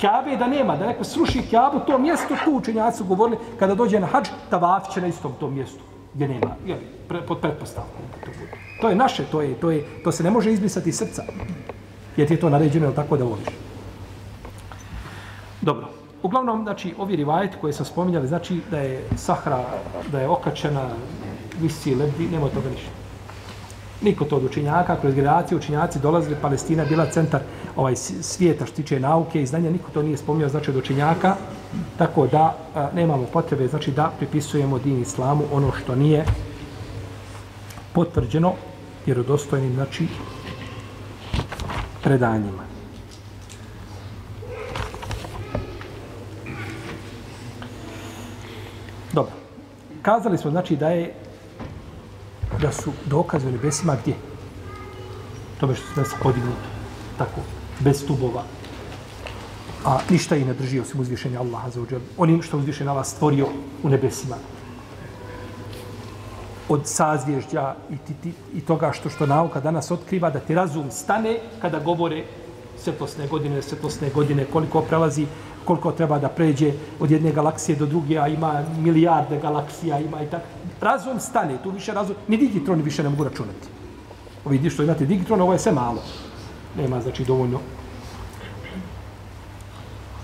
[0.00, 4.00] Kabe da nema, da neko sruši Kjabu, to mjesto tu učenjaci su govorili, kada dođe
[4.00, 5.80] na hađ, tavaf će na istom tom mjestu,
[6.14, 8.02] gdje nema, jel, pre, pod pretpostavkom.
[8.10, 8.50] da To, bude.
[8.80, 11.22] to je naše, to, je, to, je, to se ne može izbrisati iz srca.
[12.16, 13.46] Jer ti je to naređeno, jel tako da voliš.
[15.60, 16.01] Dobro.
[16.22, 19.64] Uglavnom, znači, ovi rivajeti koje sam spominjali, znači da je Sahra,
[20.12, 20.88] da je okačena,
[21.60, 22.90] visi, lebdi, nema toga ništa.
[24.02, 27.40] Niko to od učinjaka, kroz generacije učinjaci dolazili, Palestina bila centar
[27.76, 31.36] ovaj svijeta što se tiče nauke i znanja, niko to nije spominjao znači od učinjaka,
[31.98, 36.24] tako da a, nemamo potrebe znači da pripisujemo din islamu ono što nije
[37.92, 38.52] potvrđeno
[39.06, 40.08] vjerodostojnim znači
[42.02, 42.72] predanjima.
[49.12, 49.32] Dobro.
[50.02, 51.14] Kazali smo znači da je
[52.60, 54.14] da su dokaze u nebesima gdje?
[55.60, 56.68] Tome što su nas podignuti.
[57.18, 57.40] Tako,
[57.80, 58.42] bez stubova.
[59.84, 62.00] A ništa i ne drži osim uzvišenja Allaha za uđer.
[62.18, 63.46] Onim što uzvišenja Allah stvorio
[63.82, 64.36] u nebesima.
[66.68, 70.90] Od sazvježdja i, ti, ti, i toga što što nauka danas otkriva da ti razum
[70.90, 72.24] stane kada govore
[72.78, 75.26] svetlosne godine, svetlosne godine, koliko prelazi,
[75.64, 80.26] koliko treba da pređe od jedne galaksije do druge, a ima milijarde galaksija, ima i
[80.26, 80.44] tako.
[80.80, 83.68] Razum stane, tu više razum, ni digitroni više ne mogu računati.
[84.44, 86.02] Ovi di što imate digitron, ovo je sve malo.
[86.76, 87.58] Nema, znači, dovoljno.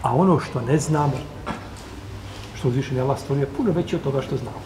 [0.03, 1.13] A ono što ne znamo,
[2.59, 4.63] što uzvišenje Allah stvorio, je puno veće od toga što znamo.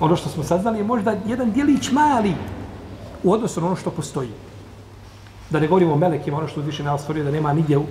[0.00, 2.34] Ono što smo saznali je možda jedan dijelić mali
[3.22, 4.28] u odnosu na ono što postoji.
[5.50, 7.84] Da ne govorimo o melekima, ono što uzvišenje Allah stvorio, da nema nigdje u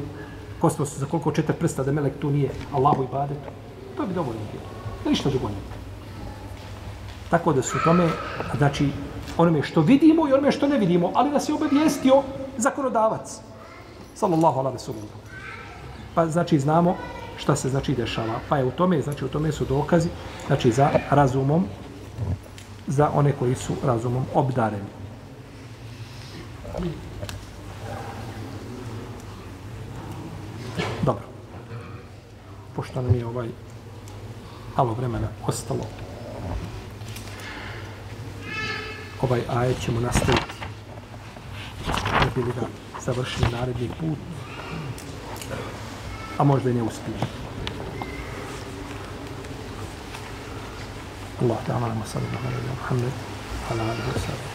[0.63, 3.49] kosmosu za koliko četiri prsta da melek tu nije Allahu i badetu.
[3.97, 4.63] To bi dovoljno bilo.
[5.05, 5.83] Ništa drugo nije.
[7.29, 8.07] Tako da su tome,
[8.57, 8.87] znači,
[9.37, 12.21] onome što vidimo i onome što ne vidimo, ali nas je obavijestio
[12.57, 13.35] zakonodavac.
[14.15, 15.03] Sallallahu ala vesulim.
[16.15, 16.95] Pa znači znamo
[17.37, 18.39] šta se znači dešava.
[18.49, 20.09] Pa je u tome, znači u tome su dokazi,
[20.47, 21.65] znači za razumom,
[22.87, 24.93] za one koji su razumom obdareni.
[31.05, 31.23] Dobro
[32.75, 33.49] pošto nam je ovaj
[34.77, 35.85] malo vremena ostalo.
[39.21, 40.53] Ovaj ajet ćemo nastaviti.
[42.19, 42.67] Ne bili ga
[43.05, 44.17] završili naredni put,
[46.37, 47.25] a možda i ne uspijemo.
[51.41, 53.13] Allah ta'ala nama sallallahu alaihi wa Muhammed,
[53.71, 54.53] ala alaihi wa sallam.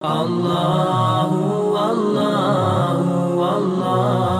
[0.00, 4.37] Allahu, Allahu, Allahu.